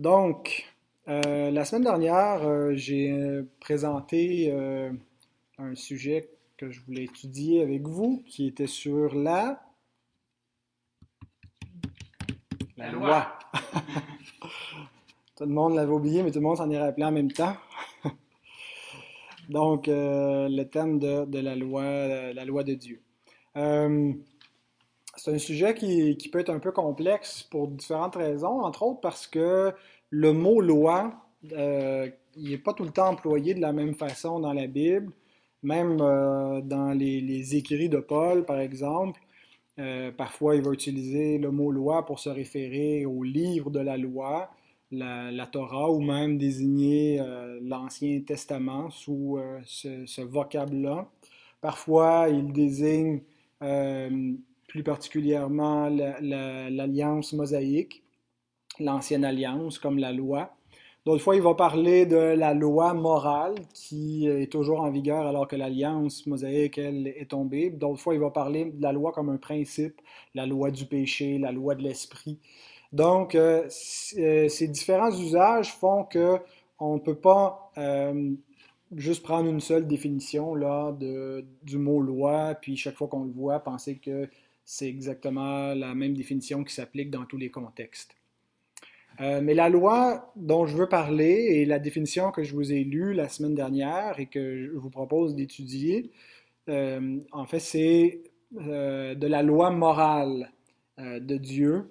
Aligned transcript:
Donc, 0.00 0.64
euh, 1.08 1.50
la 1.50 1.66
semaine 1.66 1.84
dernière, 1.84 2.42
euh, 2.42 2.72
j'ai 2.72 3.12
euh, 3.12 3.42
présenté 3.60 4.50
un 5.58 5.74
sujet 5.74 6.30
que 6.56 6.70
je 6.70 6.80
voulais 6.80 7.04
étudier 7.04 7.62
avec 7.62 7.86
vous, 7.86 8.24
qui 8.26 8.46
était 8.46 8.66
sur 8.66 9.14
la... 9.14 9.62
La 12.78 12.90
loi. 12.90 13.38
tout 15.36 15.44
le 15.44 15.52
monde 15.52 15.74
l'avait 15.74 15.92
oublié, 15.92 16.22
mais 16.22 16.30
tout 16.30 16.38
le 16.38 16.44
monde 16.44 16.56
s'en 16.56 16.70
est 16.70 16.80
rappelé 16.80 17.04
en 17.04 17.12
même 17.12 17.30
temps. 17.30 17.56
Donc, 19.50 19.84
le 19.86 20.62
thème 20.62 20.98
de, 20.98 21.38
la 21.38 21.54
loi, 21.54 22.32
la 22.32 22.44
loi 22.46 22.64
de 22.64 22.72
Dieu. 22.72 23.02
C'est 25.20 25.34
un 25.34 25.38
sujet 25.38 25.74
qui, 25.74 26.16
peut 26.32 26.38
être 26.38 26.48
un 26.48 26.60
peu 26.60 26.72
complexe 26.72 27.42
pour 27.42 27.68
différentes 27.68 28.16
raisons, 28.16 28.62
entre 28.62 28.82
autres 28.84 29.00
parce 29.00 29.26
que 29.26 29.72
le 30.08 30.32
mot 30.32 30.62
loi, 30.62 31.12
euh, 31.52 32.08
il 32.36 32.50
n'est 32.50 32.58
pas 32.58 32.72
tout 32.72 32.84
le 32.84 32.90
temps 32.90 33.08
employé 33.08 33.52
de 33.52 33.60
la 33.60 33.74
même 33.74 33.94
façon 33.94 34.40
dans 34.40 34.54
la 34.54 34.66
Bible, 34.66 35.12
même 35.62 35.98
euh, 36.00 36.62
dans 36.62 36.92
les, 36.92 37.54
écrits 37.54 37.90
de 37.90 37.98
Paul, 37.98 38.46
par 38.46 38.60
exemple. 38.60 39.20
Euh, 39.78 40.10
parfois, 40.10 40.56
il 40.56 40.62
va 40.62 40.72
utiliser 40.72 41.36
le 41.36 41.50
mot 41.50 41.70
loi 41.70 42.06
pour 42.06 42.18
se 42.18 42.30
référer 42.30 43.04
au 43.04 43.22
livre 43.22 43.70
de 43.70 43.80
la 43.80 43.98
loi, 43.98 44.50
la, 44.90 45.46
Torah, 45.52 45.90
ou 45.90 46.00
même 46.00 46.38
désigner 46.38 47.20
l'Ancien 47.60 48.22
Testament 48.22 48.88
sous 48.90 49.38
ce, 49.64 50.22
vocable-là. 50.22 51.08
Parfois, 51.60 52.28
il 52.30 52.52
désigne 52.52 53.20
plus 54.70 54.84
particulièrement 54.84 55.88
l'alliance 55.88 57.32
mosaïque 57.32 58.04
l'ancienne 58.78 59.24
alliance, 59.24 59.78
comme 59.78 59.98
la 59.98 60.12
loi. 60.12 60.50
D'autres 61.06 61.22
fois, 61.22 61.34
il 61.34 61.42
va 61.42 61.54
parler 61.54 62.04
de 62.04 62.16
la 62.16 62.52
loi 62.52 62.92
morale 62.92 63.54
qui 63.72 64.26
est 64.28 64.52
toujours 64.52 64.80
en 64.80 64.90
vigueur 64.90 65.26
alors 65.26 65.48
que 65.48 65.56
l'alliance 65.56 66.26
mosaïque, 66.26 66.78
elle, 66.78 67.08
est 67.08 67.30
tombée. 67.30 67.70
D'autres 67.70 68.00
fois, 68.00 68.14
il 68.14 68.20
va 68.20 68.30
parler 68.30 68.66
de 68.66 68.82
la 68.82 68.92
loi 68.92 69.12
comme 69.12 69.30
un 69.30 69.38
principe, 69.38 70.00
la 70.34 70.46
loi 70.46 70.70
du 70.70 70.84
péché, 70.84 71.38
la 71.38 71.52
loi 71.52 71.74
de 71.74 71.82
l'esprit. 71.82 72.38
Donc, 72.92 73.34
euh, 73.34 73.66
euh, 74.18 74.48
ces 74.48 74.68
différents 74.68 75.10
usages 75.10 75.72
font 75.72 76.04
que 76.04 76.38
on 76.78 76.94
ne 76.94 77.00
peut 77.00 77.14
pas 77.14 77.70
euh, 77.78 78.32
juste 78.94 79.22
prendre 79.22 79.48
une 79.48 79.60
seule 79.60 79.86
définition 79.86 80.54
là, 80.54 80.96
du 81.62 81.78
mot 81.78 82.00
loi, 82.00 82.54
puis 82.60 82.76
chaque 82.76 82.96
fois 82.96 83.08
qu'on 83.08 83.24
le 83.24 83.30
voit, 83.30 83.60
penser 83.60 83.96
que 83.96 84.28
c'est 84.70 84.86
exactement 84.86 85.74
la 85.74 85.96
même 85.96 86.14
définition 86.14 86.62
qui 86.62 86.72
s'applique 86.72 87.10
dans 87.10 87.24
tous 87.24 87.36
les 87.36 87.50
contextes. 87.50 88.14
Euh, 89.20 89.40
mais 89.42 89.52
la 89.52 89.68
loi 89.68 90.32
dont 90.36 90.64
je 90.64 90.76
veux 90.76 90.88
parler 90.88 91.48
et 91.54 91.64
la 91.64 91.80
définition 91.80 92.30
que 92.30 92.44
je 92.44 92.54
vous 92.54 92.72
ai 92.72 92.84
lue 92.84 93.12
la 93.12 93.28
semaine 93.28 93.56
dernière 93.56 94.20
et 94.20 94.26
que 94.26 94.68
je 94.68 94.70
vous 94.70 94.88
propose 94.88 95.34
d'étudier, 95.34 96.12
euh, 96.68 97.18
en 97.32 97.46
fait, 97.46 97.58
c'est 97.58 98.22
euh, 98.60 99.16
de 99.16 99.26
la 99.26 99.42
loi 99.42 99.70
morale 99.70 100.52
de 100.98 101.36
Dieu 101.36 101.90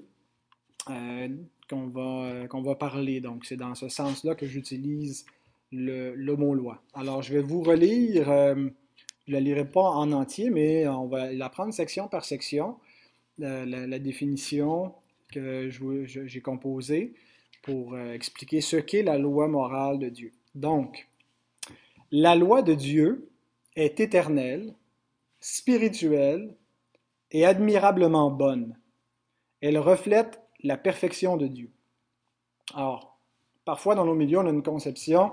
qu'on 0.88 1.88
va, 1.88 2.48
va 2.48 2.76
parler. 2.76 3.20
Donc, 3.20 3.44
c'est 3.44 3.58
dans 3.58 3.76
ce 3.76 3.90
sens-là 3.90 4.36
que 4.36 4.48
j'utilise 4.48 5.26
le, 5.74 6.16
mot 6.36 6.54
loi. 6.54 6.82
Alors, 6.94 7.24
je 7.24 7.34
vais 7.34 7.42
vous 7.42 7.62
relire, 7.62 8.56
je 9.30 9.36
ne 9.36 9.40
la 9.40 9.44
lirai 9.44 9.66
pas 9.66 9.84
en 9.92 10.12
entier, 10.12 10.50
mais 10.50 10.88
on 10.88 11.06
va 11.06 11.32
la 11.32 11.50
prendre 11.50 11.72
section 11.72 12.08
par 12.08 12.26
section, 12.26 12.78
la, 13.38 14.00
définition, 14.00 14.96
que 15.32 15.70
j'ai 15.70 16.42
composé 16.42 17.14
pour 17.62 17.94
euh, 17.94 18.14
expliquer 18.14 18.60
ce 18.60 18.78
qu'est 18.78 19.04
la 19.04 19.20
loi 19.20 19.48
morale 19.48 20.00
de 20.00 20.10
Dieu. 20.10 20.32
Donc, 20.56 21.08
la 22.10 22.34
loi 22.34 22.64
de 22.64 22.74
Dieu 22.74 23.30
est 23.76 24.00
éternelle, 24.00 24.74
spirituelle 25.40 26.56
et 27.30 27.46
admirablement 27.46 28.32
bonne. 28.32 28.80
Elle 29.62 29.78
reflète 29.78 30.42
la 30.64 30.76
perfection 30.76 31.38
de 31.38 31.46
Dieu. 31.46 31.70
Alors, 32.74 33.20
parfois 33.64 33.94
dans 33.94 34.06
nos 34.06 34.16
milieux, 34.16 34.40
on 34.40 34.48
a 34.48 34.50
une 34.50 34.64
conception 34.64 35.32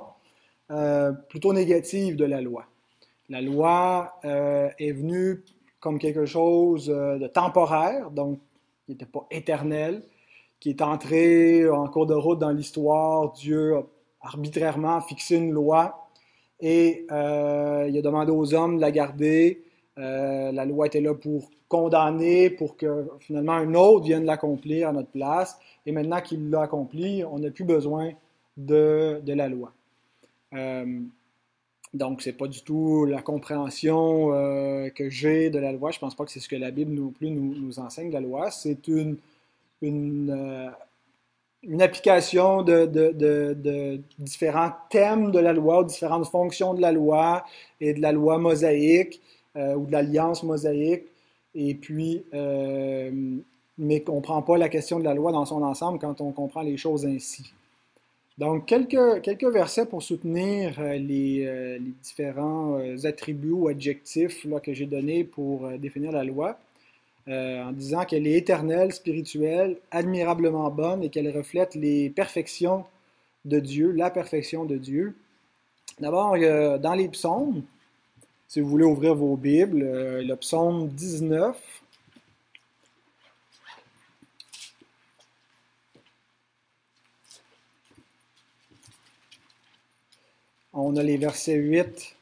euh, 0.70 1.12
plutôt 1.12 1.54
négative 1.54 2.16
de 2.16 2.26
la 2.26 2.42
loi. 2.42 2.68
La 3.28 3.40
loi 3.40 4.18
euh, 4.24 4.68
est 4.78 4.92
venue 4.92 5.42
comme 5.80 5.98
quelque 5.98 6.26
chose 6.26 6.86
de 6.86 7.26
temporaire, 7.26 8.10
donc 8.10 8.40
qui 8.84 8.92
n'était 8.92 9.06
pas 9.06 9.26
éternel, 9.30 10.02
qui 10.60 10.70
est 10.70 10.82
entré 10.82 11.68
en 11.68 11.86
cours 11.88 12.06
de 12.06 12.14
route 12.14 12.38
dans 12.38 12.50
l'histoire. 12.50 13.32
Dieu 13.32 13.76
a 13.76 13.82
arbitrairement 14.20 15.00
fixé 15.00 15.36
une 15.36 15.52
loi 15.52 16.06
et 16.60 17.06
euh, 17.10 17.86
il 17.88 17.96
a 17.96 18.02
demandé 18.02 18.32
aux 18.32 18.54
hommes 18.54 18.76
de 18.76 18.80
la 18.80 18.90
garder. 18.90 19.62
Euh, 19.98 20.52
la 20.52 20.64
loi 20.64 20.86
était 20.86 21.00
là 21.00 21.14
pour 21.14 21.50
condamner, 21.68 22.50
pour 22.50 22.76
que 22.76 23.08
finalement 23.20 23.52
un 23.52 23.74
autre 23.74 24.04
vienne 24.04 24.24
l'accomplir 24.24 24.88
à 24.88 24.92
notre 24.92 25.10
place. 25.10 25.58
Et 25.84 25.92
maintenant 25.92 26.20
qu'il 26.20 26.50
l'a 26.50 26.62
accompli, 26.62 27.24
on 27.24 27.38
n'a 27.38 27.50
plus 27.50 27.64
besoin 27.64 28.12
de, 28.56 29.20
la 29.26 29.48
loi. 29.48 29.72
Euh, 30.54 31.00
donc, 31.94 32.22
c'est 32.22 32.32
pas 32.32 32.48
du 32.48 32.62
tout 32.62 33.04
la 33.06 33.22
compréhension 33.22 34.32
euh, 34.32 34.90
que 34.90 35.08
j'ai 35.08 35.50
de 35.50 35.58
la 35.58 35.72
loi. 35.72 35.90
Je 35.90 35.98
pense 35.98 36.14
pas 36.14 36.24
que 36.24 36.30
c'est 36.30 36.40
ce 36.40 36.48
que 36.48 36.56
la 36.56 36.70
Bible 36.70 36.92
non 36.92 37.10
plus 37.10 37.30
nous, 37.30 37.78
enseigne 37.78 38.08
de 38.08 38.14
la 38.14 38.20
loi. 38.20 38.50
C'est 38.50 38.88
une, 38.88 39.16
euh, 39.82 40.68
application 41.80 42.62
de, 42.62 44.00
différents 44.18 44.72
thèmes 44.90 45.30
de 45.30 45.38
la 45.38 45.52
loi, 45.52 45.84
différentes 45.84 46.26
fonctions 46.26 46.74
de 46.74 46.80
la 46.80 46.92
loi 46.92 47.44
et 47.80 47.94
de 47.94 48.00
la 48.00 48.12
loi 48.12 48.38
mosaïque 48.38 49.22
euh, 49.56 49.74
ou 49.74 49.86
de 49.86 49.92
l'alliance 49.92 50.42
mosaïque. 50.42 51.04
Et 51.54 51.74
puis, 51.74 52.24
mais 52.32 53.10
on 53.78 53.84
ne 53.84 53.98
comprend 54.00 54.42
pas 54.42 54.58
la 54.58 54.68
question 54.68 54.98
de 54.98 55.04
la 55.04 55.14
loi 55.14 55.32
dans 55.32 55.46
son 55.46 55.62
ensemble 55.62 55.98
quand 55.98 56.20
on 56.20 56.32
comprend 56.32 56.60
les 56.60 56.76
choses 56.76 57.06
ainsi. 57.06 57.54
Donc, 58.38 58.66
quelques, 58.66 59.22
quelques 59.22 59.46
versets 59.46 59.86
pour 59.86 60.02
soutenir 60.02 60.78
euh, 60.78 60.98
les, 60.98 61.46
euh, 61.46 61.78
les 61.78 61.94
différents 62.02 62.78
euh, 62.78 63.06
attributs 63.06 63.52
ou 63.52 63.68
adjectifs 63.68 64.44
là, 64.44 64.60
que 64.60 64.74
j'ai 64.74 64.84
donnés 64.84 65.24
pour 65.24 65.70
définir 65.78 66.12
la 66.12 66.24
loi, 66.24 66.58
en 67.28 67.72
disant 67.72 68.04
qu'elle 68.04 68.24
est 68.28 68.34
éternelle, 68.34 68.92
spirituelle, 68.92 69.78
admirablement 69.90 70.70
bonne 70.70 71.02
et 71.02 71.08
qu'elle 71.08 71.28
reflète 71.36 71.74
les 71.74 72.08
perfections 72.08 72.84
de 73.44 73.58
Dieu, 73.58 73.90
la 73.90 74.10
perfection 74.10 74.64
de 74.64 74.76
Dieu. 74.76 75.16
D'abord, 75.98 76.36
dans 76.38 76.94
les 76.94 77.08
psaumes, 77.08 77.62
si 78.46 78.60
vous 78.60 78.68
voulez 78.68 78.84
ouvrir 78.84 79.16
vos 79.16 79.36
Bibles, 79.36 79.80
le 79.80 80.34
psaume 80.36 80.86
19, 80.86 81.75
on 90.76 90.96
a 90.96 91.02
les 91.02 91.16
versets 91.16 91.54
8 91.54 92.16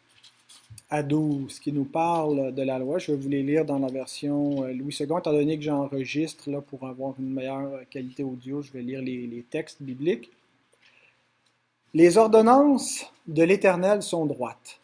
à 0.88 1.02
12 1.02 1.58
qui 1.58 1.72
nous 1.72 1.84
parlent 1.84 2.54
de 2.54 2.62
la 2.62 2.78
loi. 2.78 2.98
Je 2.98 3.12
vais 3.12 3.18
vous 3.18 3.28
les 3.28 3.42
lire 3.42 3.64
dans 3.64 3.78
la 3.78 3.88
version 3.88 4.64
euh, 4.64 4.72
Louis 4.72 4.96
II, 4.98 5.06
étant 5.06 5.32
donné 5.32 5.56
que 5.56 5.64
j'enregistre 5.64 6.48
là, 6.48 6.60
pour 6.60 6.86
avoir 6.86 7.14
une 7.18 7.32
meilleure 7.32 7.80
qualité 7.90 8.22
audio, 8.22 8.62
je 8.62 8.72
vais 8.72 8.82
lire 8.82 9.02
les 9.02 9.44
textes 9.50 9.82
bibliques. 9.82 10.30
Les 11.94 12.16
ordonnances 12.16 13.12
de 13.26 13.42
l'Éternel 13.42 14.02
sont 14.02 14.26
droites. 14.26 14.80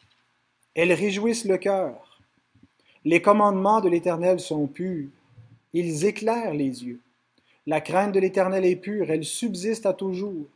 Elles 0.74 0.92
réjouissent 0.92 1.44
le 1.44 1.58
cœur. 1.58 2.20
Les 3.04 3.22
commandements 3.22 3.80
de 3.80 3.88
l'Éternel 3.88 4.40
sont 4.40 4.66
purs. 4.66 5.08
Ils 5.72 6.04
éclairent 6.04 6.54
les 6.54 6.84
yeux. 6.84 7.00
La 7.66 7.80
crainte 7.80 8.12
de 8.12 8.20
l'Éternel 8.20 8.64
est 8.64 8.76
pure, 8.76 9.10
elle 9.10 9.24
subsiste 9.24 9.86
à 9.86 9.92
toujours. 9.92 10.46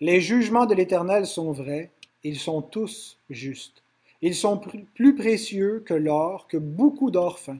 Les 0.00 0.20
jugements 0.20 0.66
de 0.66 0.74
l'Éternel 0.74 1.26
sont 1.26 1.50
vrais, 1.52 1.90
ils 2.28 2.38
sont 2.38 2.62
tous 2.62 3.18
justes. 3.30 3.82
Ils 4.20 4.34
sont 4.34 4.60
plus 4.94 5.14
précieux 5.14 5.82
que 5.86 5.94
l'or, 5.94 6.46
que 6.48 6.56
beaucoup 6.56 7.10
d'or 7.10 7.38
fin. 7.38 7.58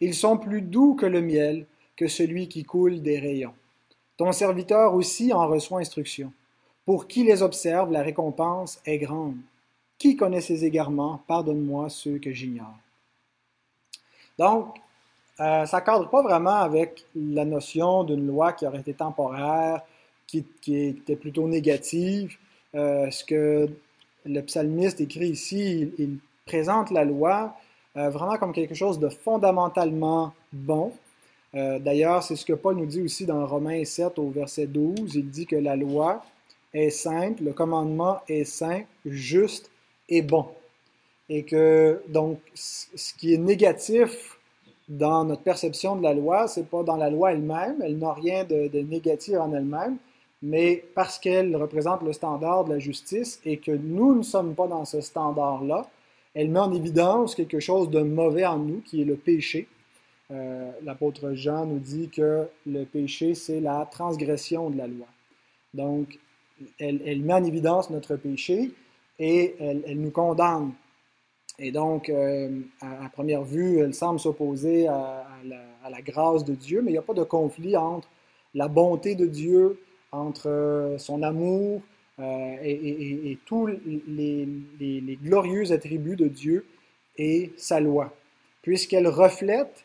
Ils 0.00 0.14
sont 0.14 0.38
plus 0.38 0.62
doux 0.62 0.94
que 0.94 1.06
le 1.06 1.20
miel, 1.20 1.66
que 1.96 2.06
celui 2.06 2.48
qui 2.48 2.64
coule 2.64 3.02
des 3.02 3.18
rayons. 3.18 3.54
Ton 4.16 4.32
serviteur 4.32 4.94
aussi 4.94 5.32
en 5.32 5.46
reçoit 5.46 5.80
instruction. 5.80 6.32
Pour 6.84 7.06
qui 7.06 7.24
les 7.24 7.42
observe, 7.42 7.92
la 7.92 8.02
récompense 8.02 8.80
est 8.86 8.98
grande. 8.98 9.36
Qui 9.98 10.16
connaît 10.16 10.40
ses 10.40 10.64
égarements, 10.64 11.20
pardonne-moi 11.26 11.88
ceux 11.88 12.18
que 12.18 12.32
j'ignore. 12.32 12.78
Donc, 14.38 14.76
euh, 15.40 15.66
ça 15.66 15.80
ne 15.80 15.84
cadre 15.84 16.08
pas 16.08 16.22
vraiment 16.22 16.60
avec 16.60 17.04
la 17.14 17.44
notion 17.44 18.04
d'une 18.04 18.26
loi 18.26 18.52
qui 18.52 18.66
aurait 18.66 18.80
été 18.80 18.94
temporaire, 18.94 19.82
qui, 20.26 20.44
était 20.66 21.16
plutôt 21.16 21.48
négative. 21.48 22.36
Euh, 22.74 23.10
ce 23.10 23.24
que 23.24 23.68
le 24.28 24.42
psalmiste 24.42 25.00
écrit 25.00 25.28
ici, 25.28 25.90
il, 25.98 26.18
présente 26.46 26.90
la 26.90 27.04
loi 27.04 27.54
euh, 27.98 28.08
vraiment 28.08 28.38
comme 28.38 28.54
quelque 28.54 28.74
chose 28.74 28.98
de 28.98 29.10
fondamentalement 29.10 30.32
bon. 30.50 30.92
Euh, 31.54 31.78
d'ailleurs, 31.78 32.22
c'est 32.22 32.36
ce 32.36 32.46
que 32.46 32.54
Paul 32.54 32.76
nous 32.76 32.86
dit 32.86 33.02
aussi 33.02 33.26
dans 33.26 33.46
Romains 33.46 33.84
7 33.84 34.18
au 34.18 34.30
verset 34.30 34.66
12. 34.66 35.14
Il 35.14 35.28
dit 35.28 35.44
que 35.44 35.56
la 35.56 35.76
loi 35.76 36.24
est 36.72 36.88
simple, 36.88 37.44
le 37.44 37.52
commandement 37.52 38.20
est 38.28 38.44
saint, 38.44 38.80
juste 39.04 39.70
et 40.08 40.22
bon. 40.22 40.46
Et 41.28 41.42
que 41.42 42.02
donc 42.08 42.40
ce 42.54 43.12
qui 43.12 43.34
est 43.34 43.38
négatif 43.38 44.38
dans 44.88 45.24
notre 45.24 45.42
perception 45.42 45.94
de 45.96 46.02
la 46.02 46.14
loi, 46.14 46.48
c'est 46.48 46.66
pas 46.66 46.82
dans 46.82 46.96
la 46.96 47.10
loi 47.10 47.32
elle-même, 47.32 47.82
elle, 47.82 47.98
n'a 47.98 48.14
rien 48.14 48.44
de, 48.44 48.68
de 48.68 48.80
négatif 48.80 49.34
en 49.34 49.52
elle-même, 49.52 49.98
mais 50.42 50.84
parce 50.94 51.18
qu'elle 51.18 51.56
représente 51.56 52.02
le 52.02 52.12
standard 52.12 52.64
de 52.64 52.70
la 52.70 52.78
justice 52.78 53.40
et 53.44 53.58
que 53.58 53.72
nous 53.72 54.14
ne 54.14 54.22
sommes 54.22 54.54
pas 54.54 54.68
dans 54.68 54.84
ce 54.84 55.00
standard-là, 55.00 55.88
elle 56.34 56.50
met 56.50 56.60
en 56.60 56.72
évidence 56.72 57.34
quelque 57.34 57.58
chose 57.58 57.90
de 57.90 58.00
mauvais 58.00 58.46
en 58.46 58.58
nous, 58.58 58.80
qui 58.80 59.02
est 59.02 59.04
le 59.04 59.16
péché. 59.16 59.66
Euh, 60.30 60.70
L'apôtre 60.84 61.32
Jean 61.32 61.66
nous 61.66 61.78
dit 61.78 62.08
que 62.10 62.46
le 62.66 62.84
péché, 62.84 63.34
c'est 63.34 63.60
la 63.60 63.88
transgression 63.90 64.70
de 64.70 64.76
la 64.76 64.86
loi. 64.86 65.06
Donc, 65.74 66.18
elle, 66.78 67.22
met 67.22 67.34
en 67.34 67.44
évidence 67.44 67.90
notre 67.90 68.16
péché 68.16 68.70
et 69.18 69.56
elle, 69.58 69.98
nous 69.98 70.10
condamne. 70.10 70.72
Et 71.58 71.72
donc, 71.72 72.08
euh, 72.08 72.60
à, 72.80 73.08
première 73.08 73.42
vue, 73.42 73.78
elle 73.78 73.94
semble 73.94 74.20
s'opposer 74.20 74.86
à, 74.86 75.26
la 75.90 76.02
grâce 76.02 76.44
de 76.44 76.54
Dieu, 76.54 76.82
mais 76.82 76.90
il 76.90 76.94
n'y 76.94 76.98
a 76.98 77.02
pas 77.02 77.14
de 77.14 77.24
conflit 77.24 77.76
entre 77.76 78.08
la 78.54 78.68
bonté 78.68 79.14
de 79.14 79.26
Dieu, 79.26 79.80
entre 80.12 80.96
son 80.98 81.22
amour 81.22 81.82
euh, 82.18 82.56
et, 82.62 83.38
tous 83.44 83.66
les, 83.66 85.18
glorieux 85.22 85.70
attributs 85.72 86.16
de 86.16 86.26
Dieu 86.26 86.66
et 87.16 87.52
sa 87.56 87.78
loi, 87.80 88.14
puisqu'elle 88.62 89.06
reflète 89.06 89.84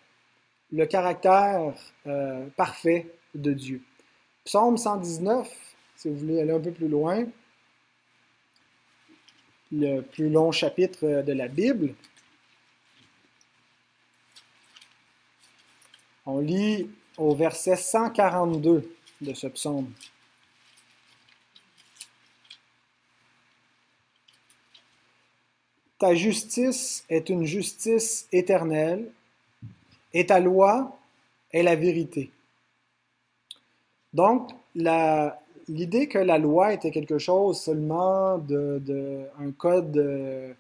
le 0.72 0.86
caractère 0.86 1.74
euh, 2.08 2.48
parfait 2.58 3.08
de 3.36 3.54
Dieu. 3.54 3.82
Psaume 4.46 4.78
119, 4.78 5.48
si 5.96 6.10
vous 6.10 6.16
voulez 6.16 6.42
aller 6.42 6.52
un 6.52 6.60
peu 6.60 6.72
plus 6.72 6.88
loin, 6.88 7.26
le 9.72 10.02
plus 10.02 10.30
long 10.30 10.52
chapitre 10.52 11.24
de 11.24 11.34
la 11.34 11.48
Bible, 11.48 11.94
on 16.26 16.40
lit 16.40 16.90
au 17.18 17.36
verset 17.36 17.76
142 17.76 18.92
de 19.22 19.34
ce 19.34 19.48
psaume. 19.48 19.92
Ta 26.04 26.16
justice 26.16 27.06
est 27.08 27.30
une 27.30 27.46
justice 27.46 28.28
éternelle, 28.34 29.10
et 30.14 30.26
ta 30.26 30.42
loi 30.42 30.98
est 31.54 31.64
la 31.64 31.78
vérité. 31.78 32.30
Donc, 34.14 34.52
l'idée 34.76 36.10
que 36.10 36.18
la 36.18 36.40
loi 36.40 36.74
était 36.74 36.92
quelque 36.92 37.20
chose 37.20 37.62
seulement 37.62 38.38
de, 38.38 39.22
un 39.40 39.52
code, 39.52 40.54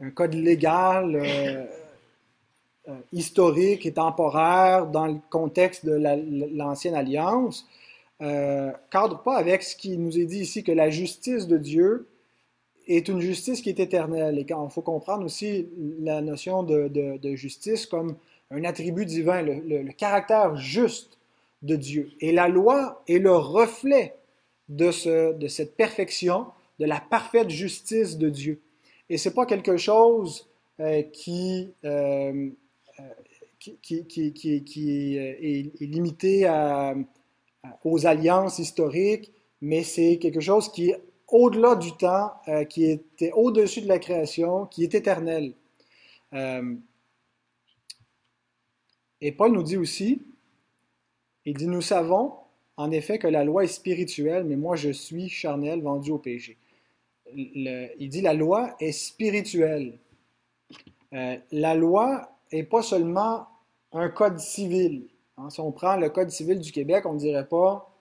un 0.00 0.10
code 0.10 0.34
légal, 0.34 1.16
euh, 1.16 1.64
euh, 2.90 2.92
historique 3.10 3.86
et 3.86 3.92
temporaire 3.94 4.86
dans 4.86 5.06
le 5.06 5.16
contexte 5.30 5.86
de 5.86 5.94
l'ancienne 6.54 6.94
alliance, 6.94 7.66
euh, 8.20 8.70
cadre 8.90 9.22
pas 9.22 9.38
avec 9.38 9.62
ce 9.62 9.76
qui 9.76 9.96
nous 9.96 10.18
est 10.18 10.26
dit 10.26 10.40
ici 10.40 10.62
que 10.62 10.72
la 10.72 10.90
justice 10.90 11.46
de 11.46 11.56
Dieu 11.56 12.06
est 12.86 13.08
une 13.08 13.20
justice 13.20 13.60
qui 13.60 13.70
est 13.70 13.80
éternelle. 13.80 14.38
Et 14.38 14.46
il 14.48 14.70
faut 14.70 14.82
comprendre 14.82 15.24
aussi 15.24 15.66
la 16.00 16.20
notion 16.20 16.62
de, 16.62 17.34
justice 17.34 17.86
comme 17.86 18.16
un 18.50 18.64
attribut 18.64 19.06
divin, 19.06 19.42
le, 19.42 19.90
caractère 19.92 20.56
juste 20.56 21.18
de 21.62 21.76
Dieu. 21.76 22.10
Et 22.20 22.32
la 22.32 22.48
loi 22.48 23.02
est 23.08 23.18
le 23.18 23.34
reflet 23.34 24.14
de, 24.68 24.90
ce, 24.90 25.32
de 25.32 25.48
cette 25.48 25.76
perfection, 25.76 26.46
de 26.78 26.86
la 26.86 27.00
parfaite 27.00 27.50
justice 27.50 28.18
de 28.18 28.28
Dieu. 28.28 28.60
Et 29.08 29.18
ce 29.18 29.28
n'est 29.28 29.34
pas 29.34 29.46
quelque 29.46 29.76
chose 29.76 30.46
euh, 30.80 31.02
qui, 31.02 31.70
euh, 31.84 32.48
euh, 32.98 33.02
qui, 33.60 34.04
qui, 34.06 34.32
qui, 34.32 35.16
est, 35.16 35.80
limité 35.80 36.50
aux 37.84 38.06
alliances 38.06 38.58
historiques, 38.58 39.30
mais 39.60 39.82
c'est 39.82 40.18
quelque 40.18 40.40
chose 40.40 40.70
qui 40.72 40.92
au-delà 41.34 41.74
du 41.74 41.90
temps, 41.96 42.32
euh, 42.46 42.62
qui 42.62 42.84
était 42.84 43.32
au-dessus 43.32 43.80
de 43.80 43.88
la 43.88 43.98
création, 43.98 44.66
qui 44.66 44.84
est 44.84 44.94
éternel. 44.94 45.54
Euh, 46.32 46.76
et 49.20 49.32
Paul 49.32 49.50
nous 49.50 49.64
dit 49.64 49.76
aussi, 49.76 50.22
il 51.44 51.56
dit, 51.56 51.66
nous 51.66 51.82
savons 51.82 52.34
en 52.76 52.92
effet 52.92 53.18
que 53.18 53.26
la 53.26 53.42
loi 53.42 53.64
est 53.64 53.68
spirituelle, 53.68 54.44
mais 54.44 54.54
moi 54.54 54.76
je 54.76 54.90
suis 54.90 55.28
charnel, 55.28 55.82
vendu 55.82 56.12
au 56.12 56.18
péché. 56.18 56.56
il 57.34 58.08
dit, 58.08 58.20
la 58.20 58.32
loi 58.32 58.76
est 58.78 58.92
spirituelle. 58.92 59.98
Euh, 61.14 61.36
la 61.50 61.74
loi 61.74 62.30
n'est 62.52 62.62
pas 62.62 62.82
seulement 62.82 63.48
un 63.90 64.08
code 64.08 64.38
civil. 64.38 65.08
Hein, 65.36 65.50
si 65.50 65.58
on 65.58 65.72
prend 65.72 65.96
le 65.96 66.10
code 66.10 66.30
civil 66.30 66.60
du 66.60 66.70
Québec, 66.70 67.06
on 67.06 67.14
ne 67.14 67.18
dirait 67.18 67.48
pas 67.48 67.92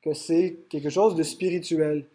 que 0.00 0.14
c'est 0.14 0.60
quelque 0.70 0.88
chose 0.88 1.14
de 1.14 1.22
spirituel. 1.22 2.08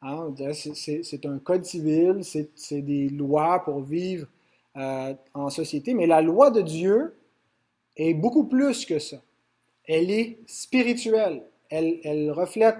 Hein, 0.00 0.32
c'est 0.52 1.26
un 1.26 1.38
code 1.38 1.64
civil, 1.64 2.20
c'est 2.22 2.82
des 2.82 3.08
lois 3.08 3.64
pour 3.64 3.80
vivre 3.80 4.28
euh, 4.76 5.12
en 5.34 5.50
société, 5.50 5.92
mais 5.92 6.06
la 6.06 6.22
loi 6.22 6.52
de 6.52 6.60
Dieu 6.60 7.16
est 7.96 8.14
beaucoup 8.14 8.44
plus 8.44 8.86
que 8.86 9.00
ça. 9.00 9.16
Elle 9.86 10.10
est 10.10 10.38
spirituelle. 10.46 11.42
Elle, 11.68 12.30
reflète 12.30 12.78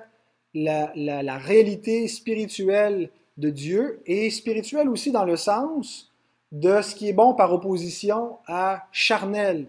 la, 0.55 1.38
réalité 1.38 2.06
spirituelle 2.06 3.11
de 3.37 3.50
Dieu 3.50 4.00
et 4.06 4.31
spirituelle 4.31 4.88
aussi 4.88 5.11
dans 5.11 5.25
le 5.25 5.37
sens 5.37 6.12
de 6.53 6.81
ce 6.81 6.94
qui 6.94 7.09
est 7.09 7.12
bon 7.12 7.35
par 7.35 7.53
opposition 7.53 8.38
à 8.47 8.87
charnel. 8.93 9.67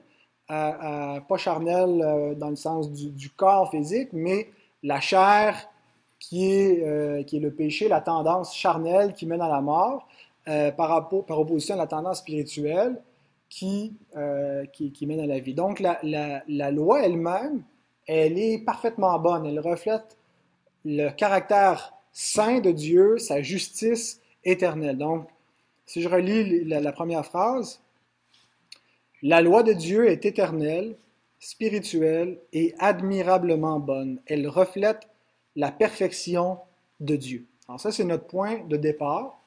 Pas 0.47 1.37
charnel 1.37 2.01
euh, 2.01 2.35
dans 2.35 2.49
le 2.49 2.55
sens 2.55 2.91
du, 2.91 3.09
du 3.09 3.29
corps 3.29 3.71
physique, 3.71 4.09
mais 4.13 4.49
la 4.83 4.99
chair 4.99 5.69
qui 6.19 6.51
est, 6.51 6.83
euh, 6.83 7.23
qui 7.23 7.37
est 7.37 7.39
le 7.39 7.51
péché, 7.51 7.87
la 7.87 8.01
tendance 8.01 8.55
charnelle 8.55 9.13
qui 9.13 9.25
mène 9.25 9.41
à 9.41 9.47
la 9.47 9.61
mort, 9.61 10.07
euh, 10.47 10.71
par, 10.71 11.11
opposition 11.11 11.75
à 11.75 11.77
la 11.77 11.87
tendance 11.87 12.19
spirituelle 12.19 13.01
qui, 13.49 13.93
euh, 14.15 14.65
qui, 14.65 14.91
qui, 14.91 15.07
mène 15.07 15.21
à 15.21 15.27
la 15.27 15.39
vie. 15.39 15.53
Donc 15.53 15.79
la, 15.79 15.99
la, 16.03 16.71
loi 16.71 17.03
elle-même, 17.03 17.63
elle 18.05 18.37
est 18.37 18.59
parfaitement 18.59 19.17
bonne. 19.19 19.45
Elle 19.45 19.59
reflète 19.59 20.17
le 20.85 21.09
caractère 21.09 21.93
saint 22.11 22.59
de 22.59 22.71
Dieu, 22.71 23.17
sa 23.17 23.41
justice 23.41 24.21
éternelle. 24.43 24.97
Donc, 24.97 25.27
si 25.85 26.01
je 26.01 26.09
relis 26.09 26.63
la 26.65 26.91
première 26.91 27.25
phrase, 27.25 27.81
la 29.21 29.41
loi 29.41 29.63
de 29.63 29.73
Dieu 29.73 30.09
est 30.09 30.25
éternelle, 30.25 30.95
spirituelle 31.39 32.39
et 32.53 32.73
admirablement 32.79 33.79
bonne. 33.79 34.21
Elle 34.25 34.47
reflète 34.47 35.08
la 35.59 35.71
perfection 35.71 36.57
de 37.01 37.15
Dieu. 37.17 37.45
Alors 37.67 37.81
ça, 37.81 37.91
c'est 37.91 38.05
notre 38.05 38.25
point 38.25 38.59
de 38.67 38.77
départ. 38.77 39.37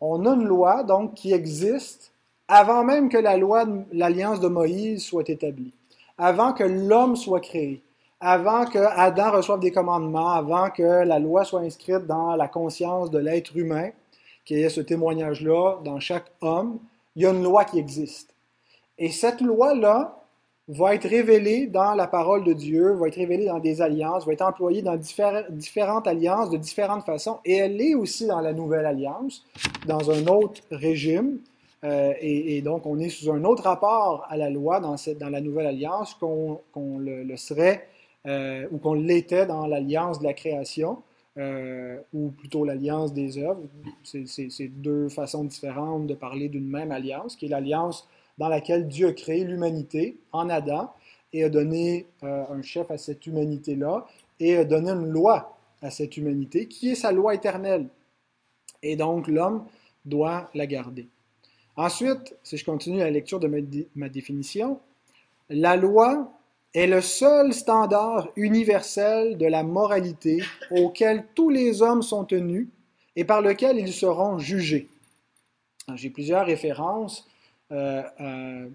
On 0.00 0.26
a 0.26 0.34
une 0.34 0.44
loi, 0.44 0.84
donc, 0.84 1.14
qui 1.14 1.32
existe 1.32 2.12
avant 2.46 2.84
même 2.84 3.08
que 3.08 3.16
la 3.16 3.38
loi, 3.38 3.64
l'alliance 3.90 4.40
de 4.40 4.48
Moïse 4.48 5.02
soit 5.02 5.30
établie, 5.30 5.72
avant 6.18 6.52
que 6.52 6.64
l'homme 6.64 7.16
soit 7.16 7.40
créé, 7.40 7.80
avant 8.20 8.66
que 8.66 8.78
Adam 8.78 9.32
reçoive 9.32 9.60
des 9.60 9.72
commandements, 9.72 10.32
avant 10.32 10.68
que 10.68 10.82
la 10.82 11.18
loi 11.18 11.44
soit 11.44 11.60
inscrite 11.60 12.06
dans 12.06 12.36
la 12.36 12.48
conscience 12.48 13.10
de 13.10 13.18
l'être 13.18 13.56
humain, 13.56 13.90
qu'il 14.44 14.58
y 14.58 14.62
ait 14.62 14.68
ce 14.68 14.82
témoignage-là 14.82 15.78
dans 15.82 15.98
chaque 15.98 16.30
homme, 16.42 16.78
il 17.16 17.22
y 17.22 17.26
a 17.26 17.30
une 17.30 17.42
loi 17.42 17.64
qui 17.64 17.78
existe. 17.78 18.34
Et 18.98 19.10
cette 19.10 19.40
loi-là, 19.40 20.23
va 20.68 20.94
être 20.94 21.08
révélé 21.08 21.66
dans 21.66 21.94
la 21.94 22.06
parole 22.06 22.44
de 22.44 22.52
Dieu, 22.52 22.92
va 22.92 23.08
être 23.08 23.16
révélé 23.16 23.46
dans 23.46 23.58
des 23.58 23.82
alliances, 23.82 24.26
va 24.26 24.32
être 24.32 24.42
employé 24.42 24.80
dans 24.80 24.96
différentes 24.96 26.06
alliances 26.06 26.50
de 26.50 26.56
différentes 26.56 27.04
façons, 27.04 27.38
et 27.44 27.56
elle 27.56 27.80
est 27.80 27.94
aussi 27.94 28.26
dans 28.26 28.40
la 28.40 28.52
nouvelle 28.52 28.86
alliance, 28.86 29.44
dans 29.86 30.10
un 30.10 30.26
autre 30.26 30.62
régime, 30.70 31.38
euh, 31.84 32.14
et, 32.20 32.62
donc 32.62 32.86
on 32.86 32.98
est 32.98 33.10
sous 33.10 33.30
un 33.30 33.44
autre 33.44 33.64
rapport 33.64 34.24
à 34.30 34.38
la 34.38 34.48
loi 34.48 34.80
dans, 34.80 34.96
cette, 34.96 35.18
dans 35.18 35.28
la 35.28 35.42
nouvelle 35.42 35.66
alliance 35.66 36.14
qu'on 36.14 36.62
le, 36.98 37.36
serait 37.36 37.88
euh, 38.26 38.66
ou 38.72 38.78
qu'on 38.78 38.94
l'était 38.94 39.44
dans 39.44 39.66
l'alliance 39.66 40.18
de 40.18 40.24
la 40.24 40.32
création. 40.32 41.02
Euh, 41.36 41.98
ou 42.12 42.30
plutôt 42.30 42.64
l'alliance 42.64 43.12
des 43.12 43.38
œuvres. 43.38 43.62
C'est 44.04 44.68
deux 44.68 45.08
façons 45.08 45.42
différentes 45.42 46.06
de 46.06 46.14
parler 46.14 46.48
d'une 46.48 46.68
même 46.70 46.92
alliance, 46.92 47.34
qui 47.34 47.46
est 47.46 47.48
l'alliance 47.48 48.08
dans 48.38 48.48
laquelle 48.48 48.88
Dieu 48.88 49.08
a 49.08 49.12
créé 49.12 49.44
l'humanité 49.44 50.18
en 50.32 50.48
Adam 50.50 50.92
et 51.32 51.44
a 51.44 51.48
donné 51.48 52.06
euh, 52.22 52.44
un 52.48 52.62
chef 52.62 52.90
à 52.90 52.98
cette 52.98 53.26
humanité-là 53.26 54.06
et 54.40 54.56
a 54.56 54.64
donné 54.64 54.90
une 54.90 55.08
loi 55.08 55.58
à 55.82 55.90
cette 55.90 56.16
humanité 56.16 56.66
qui 56.66 56.90
est 56.90 56.94
sa 56.94 57.12
loi 57.12 57.34
éternelle. 57.34 57.88
Et 58.82 58.96
donc 58.96 59.28
l'homme 59.28 59.66
doit 60.04 60.50
la 60.54 60.66
garder. 60.66 61.08
Ensuite, 61.76 62.36
si 62.42 62.56
je 62.56 62.64
continue 62.64 62.98
la 62.98 63.10
lecture 63.10 63.40
de 63.40 63.50
ma, 63.96 64.08
définition, 64.08 64.78
la 65.48 65.76
loi 65.76 66.32
est 66.72 66.86
le 66.86 67.00
seul 67.00 67.52
standard 67.52 68.28
universel 68.36 69.36
de 69.38 69.46
la 69.46 69.62
moralité 69.62 70.42
auquel 70.70 71.26
tous 71.34 71.50
les 71.50 71.82
hommes 71.82 72.02
sont 72.02 72.24
tenus 72.24 72.68
et 73.16 73.24
par 73.24 73.42
lequel 73.42 73.78
ils 73.78 73.92
seront 73.92 74.38
jugés. 74.38 74.88
J'ai 75.94 76.10
plusieurs 76.10 76.46
références 76.46 77.28
euh, 77.72 78.68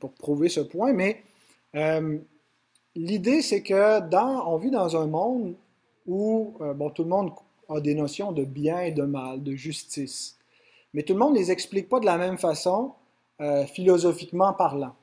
pour 0.00 0.12
prouver 0.12 0.48
ce 0.48 0.60
point, 0.60 0.92
mais 0.92 1.22
euh, 1.76 2.18
l'idée 2.94 3.42
c'est 3.42 3.62
que 3.62 4.00
dans, 4.00 4.52
on 4.52 4.58
vit 4.58 4.70
dans 4.70 4.96
un 4.96 5.06
monde 5.06 5.54
où 6.06 6.56
euh, 6.60 6.74
bon, 6.74 6.90
tout 6.90 7.04
le 7.04 7.08
monde 7.08 7.30
a 7.68 7.80
des 7.80 7.94
notions 7.94 8.32
de 8.32 8.44
bien 8.44 8.80
et 8.80 8.90
de 8.90 9.02
mal, 9.02 9.42
de 9.42 9.54
justice, 9.54 10.36
mais 10.92 11.04
tout 11.04 11.12
le 11.14 11.20
monde 11.20 11.34
ne 11.34 11.38
les 11.38 11.50
explique 11.50 11.88
pas 11.88 12.00
de 12.00 12.06
la 12.06 12.18
même 12.18 12.38
façon, 12.38 12.92
philosophiquement 13.72 14.52
parlant. 14.52 14.96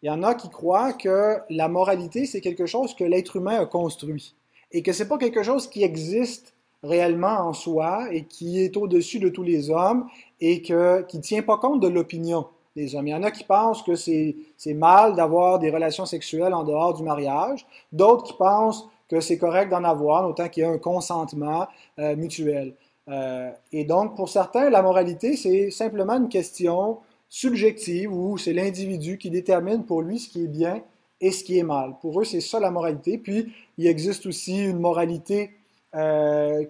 Il 0.00 0.06
y 0.06 0.10
en 0.10 0.22
a 0.22 0.34
qui 0.34 0.48
croient 0.48 0.94
que 0.94 1.36
la 1.50 1.68
moralité, 1.68 2.24
c'est 2.24 2.40
quelque 2.40 2.64
chose 2.64 2.94
que 2.94 3.04
l'être 3.04 3.36
humain 3.36 3.60
a 3.60 3.66
construit 3.66 4.34
et 4.72 4.82
que 4.82 4.92
ce 4.92 5.02
n'est 5.02 5.08
pas 5.08 5.18
quelque 5.18 5.42
chose 5.42 5.68
qui 5.68 5.82
existe 5.82 6.55
réellement 6.86 7.38
en 7.40 7.52
soi 7.52 8.08
et 8.12 8.24
qui 8.24 8.62
est 8.62 8.76
au-dessus 8.76 9.18
de 9.18 9.28
tous 9.28 9.42
les 9.42 9.70
hommes 9.70 10.06
et 10.40 10.62
que, 10.62 11.02
qui 11.02 11.18
ne 11.18 11.22
tient 11.22 11.42
pas 11.42 11.58
compte 11.58 11.80
de 11.80 11.88
l'opinion 11.88 12.46
des 12.74 12.94
hommes. 12.94 13.08
Il 13.08 13.10
y 13.10 13.14
en 13.14 13.22
a 13.22 13.30
qui 13.30 13.44
pensent 13.44 13.82
que 13.82 13.96
c'est 13.96 14.36
mal 14.74 15.14
d'avoir 15.14 15.58
des 15.58 15.70
relations 15.70 16.06
sexuelles 16.06 16.54
en 16.54 16.64
dehors 16.64 16.94
du 16.94 17.02
mariage, 17.02 17.66
d'autres 17.92 18.24
qui 18.24 18.34
pensent 18.34 18.88
que 19.08 19.20
c'est 19.20 19.38
correct 19.38 19.70
d'en 19.70 19.84
avoir, 19.84 20.28
autant 20.28 20.48
qu'il 20.48 20.62
y 20.62 20.66
ait 20.66 20.70
un 20.70 20.78
consentement 20.78 21.66
euh, 21.98 22.16
mutuel. 22.16 22.74
Euh, 23.08 23.50
et 23.72 23.84
donc, 23.84 24.16
pour 24.16 24.28
certains, 24.28 24.68
la 24.68 24.82
moralité, 24.82 25.36
c'est 25.36 25.70
simplement 25.70 26.14
une 26.14 26.28
question 26.28 26.98
subjective 27.28 28.12
où 28.12 28.36
c'est 28.36 28.52
l'individu 28.52 29.16
qui 29.18 29.30
détermine 29.30 29.84
pour 29.84 30.02
lui 30.02 30.18
ce 30.18 30.28
qui 30.28 30.44
est 30.44 30.48
bien 30.48 30.82
et 31.20 31.30
ce 31.30 31.44
qui 31.44 31.58
est 31.58 31.62
mal. 31.62 31.94
Pour 32.00 32.20
eux, 32.20 32.24
c'est 32.24 32.40
ça 32.40 32.60
la 32.60 32.70
moralité. 32.70 33.16
Puis, 33.16 33.52
il 33.78 33.86
existe 33.86 34.26
aussi 34.26 34.64
une 34.64 34.80
moralité 34.80 35.50
euh. 35.94 36.64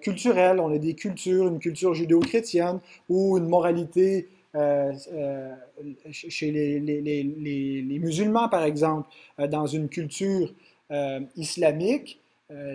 On 0.59 0.71
a 0.71 0.77
des 0.77 0.93
cultures, 0.93 1.47
une 1.47 1.59
culture 1.59 1.93
judéo-chrétienne 1.93 2.79
ou 3.09 3.37
une 3.37 3.47
moralité 3.47 4.29
euh, 4.55 4.93
euh, 5.13 5.53
chez 6.11 6.51
les, 6.51 7.99
musulmans, 7.99 8.49
par 8.49 8.63
exemple, 8.63 9.09
dans 9.49 9.65
une 9.65 9.89
culture 9.89 10.53
islamique. 11.35 12.21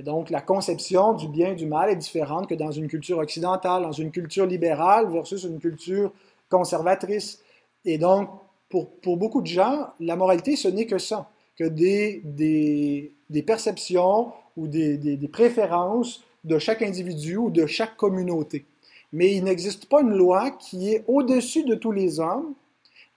donc, 0.04 0.28
la 0.30 0.42
conception 0.42 1.14
du 1.14 1.28
bien 1.28 1.52
et 1.52 1.54
du 1.54 1.66
mal 1.66 1.90
est 1.90 1.96
différente 1.96 2.46
que 2.48 2.54
dans 2.54 2.70
une 2.70 2.88
culture 2.88 3.18
occidentale, 3.18 3.82
dans 3.82 3.92
une 3.92 4.10
culture 4.10 4.46
libérale 4.46 5.10
versus 5.10 5.44
une 5.44 5.58
culture 5.58 6.12
conservatrice. 6.50 7.42
Et 7.84 7.96
donc, 7.98 8.28
pour, 8.68 9.16
beaucoup 9.16 9.42
de 9.42 9.46
gens, 9.46 9.88
la 10.00 10.16
moralité, 10.16 10.56
ce 10.56 10.68
n'est 10.68 10.86
que 10.86 10.98
ça, 10.98 11.30
que 11.56 11.64
des, 11.64 13.12
perceptions 13.46 14.32
ou 14.56 14.66
des, 14.66 15.28
préférences 15.30 16.22
de 16.44 16.58
chaque 16.58 16.82
individu 16.82 17.36
ou 17.36 17.50
de 17.50 17.66
chaque 17.66 17.96
communauté. 17.96 18.64
Mais 19.12 19.34
il 19.34 19.44
n'existe 19.44 19.86
pas 19.86 20.00
une 20.00 20.14
loi 20.14 20.50
qui 20.50 20.92
est 20.92 21.04
au-dessus 21.06 21.64
de 21.64 21.74
tous 21.74 21.92
les 21.92 22.18
hommes 22.18 22.54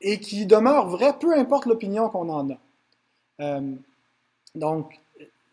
et 0.01 0.19
qui 0.19 0.45
demeure 0.45 0.87
vraie, 0.87 1.17
peu 1.17 1.33
importe 1.37 1.65
l'opinion 1.65 2.09
qu'on 2.09 2.29
en 2.29 2.49
a. 2.51 2.57
Euh, 3.39 3.71
donc, 4.53 4.99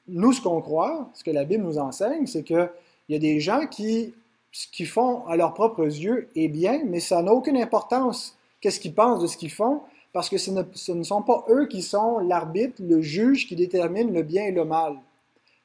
nous, 0.09 0.33
ce 0.33 0.41
qu'on 0.41 0.61
croit, 0.61 1.09
ce 1.15 1.25
que 1.25 1.31
la 1.31 1.45
Bible 1.45 1.65
nous 1.65 1.79
enseigne, 1.79 2.27
c'est 2.27 2.43
qu'il 2.43 2.71
y 3.09 3.15
a 3.15 3.19
des 3.19 3.41
gens 3.41 3.67
qui, 3.67 4.13
ce 4.51 4.67
qu'ils 4.69 4.89
font 4.89 5.27
à 5.27 5.37
leurs 5.37 5.55
propres 5.55 5.85
yeux 5.85 6.29
est 6.35 6.49
bien, 6.49 6.83
mais 6.85 7.01
ça 7.01 7.23
n'a 7.23 7.33
aucune 7.33 7.57
importance 7.57 8.37
qu'est-ce 8.61 8.81
qu'ils 8.81 8.95
pensent 8.95 9.23
de 9.23 9.27
ce 9.27 9.37
qu'ils 9.37 9.51
font, 9.51 9.81
parce 10.13 10.29
que 10.29 10.39
ce 10.39 10.51
ne, 10.51 11.03
sont 11.03 11.23
pas 11.23 11.45
eux 11.49 11.67
qui 11.67 11.83
sont 11.83 12.19
l'arbitre, 12.19 12.83
le 12.83 13.01
juge 13.01 13.47
qui 13.47 13.57
détermine 13.57 14.13
le 14.13 14.23
bien 14.23 14.45
et 14.45 14.53
le 14.53 14.65
mal. 14.65 14.97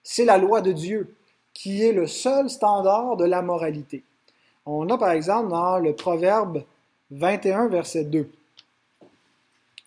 C'est 0.04 0.26
la 0.26 0.38
loi 0.38 0.62
de 0.62 0.72
Dieu 0.72 1.16
qui 1.58 1.84
est 1.84 1.92
le 1.92 2.06
seul 2.06 2.52
standard 2.52 3.18
de 3.18 3.26
la 3.26 3.42
moralité. 3.42 4.04
On 4.68 4.88
a 4.92 4.98
par 5.00 5.10
exemple 5.10 5.50
dans 5.50 5.80
le 5.80 5.94
Proverbe 5.94 6.62
21, 7.10 7.68
verset 7.68 8.04
2, 8.04 8.30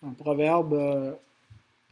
un 0.05 0.09
proverbe 0.09 0.73
euh, 0.73 1.11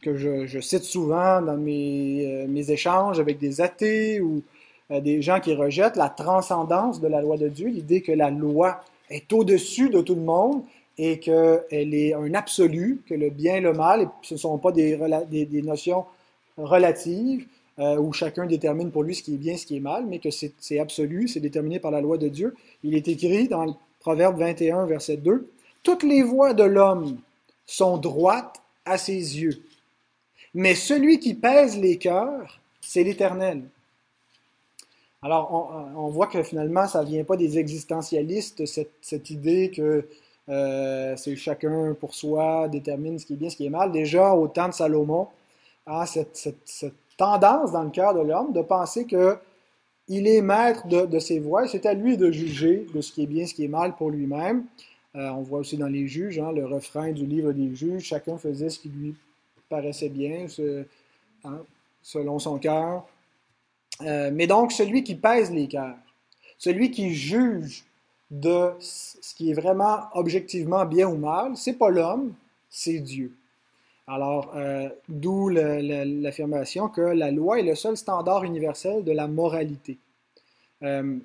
que 0.02 0.18
je, 0.18 0.60
cite 0.60 0.82
souvent 0.82 1.40
dans 1.40 1.56
mes, 1.56 2.26
euh, 2.26 2.46
mes, 2.46 2.70
échanges 2.70 3.20
avec 3.20 3.38
des 3.38 3.62
athées 3.62 4.20
ou 4.20 4.42
euh, 4.90 5.00
des 5.00 5.22
gens 5.22 5.40
qui 5.40 5.54
rejettent 5.54 5.96
la 5.96 6.10
transcendance 6.10 7.00
de 7.00 7.08
la 7.08 7.22
loi 7.22 7.38
de 7.38 7.48
Dieu, 7.48 7.68
l'idée 7.68 8.02
que 8.02 8.12
la 8.12 8.28
loi 8.28 8.84
est 9.08 9.32
au-dessus 9.32 9.88
de 9.88 10.02
tout 10.02 10.14
le 10.14 10.20
monde 10.20 10.62
et 10.98 11.20
qu'elle 11.20 11.64
est 11.70 12.12
un 12.12 12.34
absolu, 12.34 13.00
que 13.08 13.14
le 13.14 13.30
bien 13.30 13.54
et 13.56 13.60
le 13.62 13.72
mal, 13.72 14.10
ce 14.20 14.34
ne 14.34 14.38
sont 14.38 14.58
pas 14.58 14.72
des, 14.72 14.98
notions 15.64 16.04
relatives 16.58 17.46
euh, 17.80 17.96
où 17.98 18.12
chacun 18.12 18.46
détermine 18.46 18.90
pour 18.90 19.02
lui 19.02 19.14
ce 19.14 19.22
qui 19.22 19.34
est 19.34 19.38
bien, 19.38 19.56
ce 19.56 19.66
qui 19.66 19.76
est 19.76 19.80
mal, 19.80 20.04
mais 20.06 20.18
que 20.18 20.28
c'est 20.30 20.78
absolu, 20.78 21.28
c'est 21.28 21.40
déterminé 21.40 21.78
par 21.78 21.90
la 21.90 22.00
loi 22.00 22.18
de 22.18 22.28
Dieu. 22.28 22.54
Il 22.84 22.94
est 22.94 23.08
écrit 23.08 23.48
dans 23.48 23.64
le 23.64 23.72
Proverbe 24.00 24.38
21, 24.38 24.86
verset 24.86 25.16
2, 25.16 25.48
Toutes 25.82 26.02
les 26.02 26.22
voies 26.22 26.54
de 26.54 26.64
l'homme 26.64 27.18
sont 27.66 27.96
droites 27.96 28.60
à 28.84 28.98
ses 28.98 29.14
yeux, 29.14 29.62
mais 30.54 30.74
celui 30.74 31.18
qui 31.20 31.34
pèse 31.34 31.78
les 31.78 31.96
cœurs, 31.96 32.60
c'est 32.80 33.02
l'Éternel. 33.02 33.62
Alors, 35.22 35.70
on, 35.96 36.08
voit 36.08 36.28
que 36.28 36.42
finalement, 36.42 36.86
ça 36.86 37.02
ne 37.02 37.08
vient 37.08 37.24
pas 37.24 37.36
des 37.36 37.58
existentialistes, 37.58 38.64
cette, 38.64 38.92
cette 39.02 39.28
idée 39.28 39.70
que 39.70 40.08
euh, 40.48 41.14
c'est 41.16 41.36
chacun 41.36 41.94
pour 41.94 42.14
soi 42.14 42.68
détermine 42.68 43.18
ce 43.18 43.26
qui 43.26 43.34
est 43.34 43.36
bien, 43.36 43.50
ce 43.50 43.56
qui 43.56 43.66
est 43.66 43.70
mal. 43.70 43.92
Déjà, 43.92 44.32
au 44.32 44.48
temps 44.48 44.68
de 44.68 44.74
Salomon, 44.74 45.28
a 45.86 46.06
cette, 46.06 46.92
tendance 47.20 47.72
dans 47.72 47.82
le 47.82 47.90
cœur 47.90 48.14
de 48.14 48.20
l'homme 48.20 48.54
de 48.54 48.62
penser 48.62 49.04
que 49.04 49.36
il 50.08 50.26
est 50.26 50.40
maître 50.40 50.88
de, 50.88 51.18
ses 51.18 51.38
voies, 51.38 51.68
c'est 51.68 51.86
à 51.86 51.92
lui 51.92 52.16
de 52.16 52.32
juger 52.32 52.86
de 52.94 53.00
ce 53.00 53.12
qui 53.12 53.22
est 53.22 53.26
bien, 53.26 53.46
ce 53.46 53.54
qui 53.54 53.64
est 53.64 53.68
mal 53.68 53.94
pour 53.94 54.10
lui-même. 54.10 54.64
Euh, 55.14 55.28
on 55.28 55.42
voit 55.42 55.58
aussi 55.60 55.76
dans 55.76 55.86
les 55.86 56.08
juges, 56.08 56.38
hein, 56.38 56.50
le 56.50 56.66
refrain 56.66 57.12
du 57.12 57.26
livre 57.26 57.52
des 57.52 57.74
juges, 57.76 58.04
chacun 58.04 58.38
faisait 58.38 58.70
ce 58.70 58.78
qui 58.80 58.88
lui 58.88 59.14
paraissait 59.68 60.08
bien, 60.08 60.46
hein, 61.44 61.58
selon 62.02 62.38
son 62.38 62.58
cœur. 62.58 63.06
Euh, 64.00 64.30
mais 64.32 64.46
donc, 64.46 64.72
celui 64.72 65.04
qui 65.04 65.14
pèse 65.14 65.52
les 65.52 65.68
cœurs, 65.68 65.96
celui 66.58 66.90
qui 66.90 67.14
juge 67.14 67.84
de 68.30 68.72
ce 68.80 69.34
qui 69.34 69.50
est 69.50 69.54
vraiment 69.54 70.04
objectivement 70.14 70.86
bien 70.86 71.06
ou 71.06 71.18
mal, 71.18 71.56
c'est 71.56 71.74
pas 71.74 71.90
l'homme, 71.90 72.32
c'est 72.68 72.98
Dieu. 72.98 73.32
Alors, 74.12 74.52
euh, 74.56 74.88
d'où 75.08 75.48
l'affirmation 75.48 76.88
que 76.88 77.00
la 77.00 77.30
loi 77.30 77.60
est 77.60 77.62
le 77.62 77.76
seul 77.76 77.96
standard 77.96 78.42
universel 78.42 79.04
de 79.04 79.12
la 79.12 79.28
moralité. 79.28 79.98
Euh, 80.82 81.16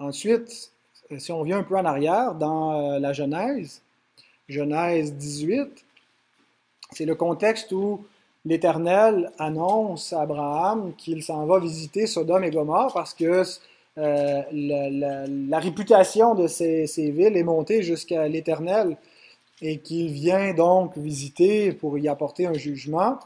ensuite, 0.00 0.72
si 1.16 1.30
on 1.30 1.44
vient 1.44 1.58
un 1.58 1.62
peu 1.62 1.76
en 1.76 1.84
arrière, 1.84 2.34
dans 2.34 2.72
euh, 2.72 2.98
la 2.98 3.12
Genèse, 3.12 3.82
Genèse 4.48 5.14
18, 5.14 5.84
c'est 6.90 7.04
le 7.04 7.14
contexte 7.14 7.70
où 7.70 8.04
l'Éternel 8.44 9.30
annonce 9.38 10.12
à 10.12 10.22
Abraham 10.22 10.94
qu'il 10.96 11.22
s'en 11.22 11.46
va 11.46 11.60
visiter 11.60 12.08
Sodome 12.08 12.42
et 12.42 12.50
Gomorre 12.50 12.92
parce 12.92 13.14
que 13.14 13.44
euh, 13.98 14.42
la, 14.50 15.58
réputation 15.60 16.34
de 16.34 16.46
ces, 16.48 16.86
villes 16.96 17.36
est 17.36 17.42
montée 17.44 17.82
jusqu'à 17.82 18.26
l'Éternel 18.26 18.96
et 19.62 19.78
qu'il 19.78 20.12
vient 20.12 20.52
donc 20.52 20.98
visiter 20.98 21.72
pour 21.72 21.96
y 21.96 22.08
apporter 22.08 22.46
un 22.46 22.54
jugement. 22.54 23.18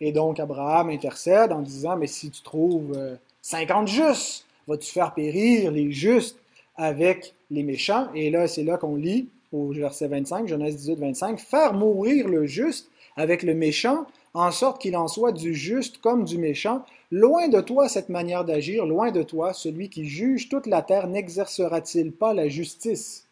Et 0.00 0.10
donc 0.10 0.40
Abraham 0.40 0.88
intercède 0.88 1.52
en 1.52 1.60
disant, 1.60 1.96
mais 1.96 2.06
si 2.06 2.30
tu 2.30 2.42
trouves 2.42 2.98
50 3.42 3.84
euh, 3.84 3.86
justes, 3.86 4.46
vas-tu 4.66 4.90
faire 4.90 5.12
périr 5.12 5.70
les 5.70 5.92
justes 5.92 6.38
avec 6.76 7.34
les 7.50 7.62
méchants? 7.62 8.08
Et 8.14 8.30
là, 8.30 8.48
c'est 8.48 8.64
là 8.64 8.78
qu'on 8.78 8.96
lit 8.96 9.28
au 9.52 9.68
verset 9.68 10.08
25, 10.08 10.48
Genèse 10.48 10.76
18, 10.76 10.98
25, 10.98 11.38
faire 11.38 11.74
mourir 11.74 12.28
le 12.28 12.46
juste 12.46 12.90
avec 13.16 13.44
le 13.44 13.54
méchant, 13.54 14.06
en 14.32 14.50
sorte 14.50 14.80
qu'il 14.80 14.96
en 14.96 15.06
soit 15.06 15.30
du 15.30 15.54
juste 15.54 15.98
comme 16.00 16.24
du 16.24 16.38
méchant. 16.38 16.84
Loin 17.12 17.46
de 17.46 17.60
toi 17.60 17.88
cette 17.88 18.08
manière 18.08 18.44
d'agir, 18.44 18.86
loin 18.86 19.12
de 19.12 19.22
toi, 19.22 19.52
celui 19.52 19.90
qui 19.90 20.06
juge 20.06 20.48
toute 20.48 20.66
la 20.66 20.82
terre 20.82 21.06
n'exercera-t-il 21.06 22.10
pas 22.10 22.34
la 22.34 22.48
justice? 22.48 23.28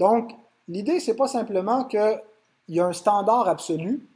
Donc, 0.00 0.32
l'idée, 0.68 1.00
c'est 1.00 1.14
pas 1.14 1.28
simplement 1.28 1.84
qu'il 1.84 2.20
y 2.68 2.80
a 2.80 2.86
un 2.86 2.92
standard 2.92 3.48
absolu, 3.48 4.06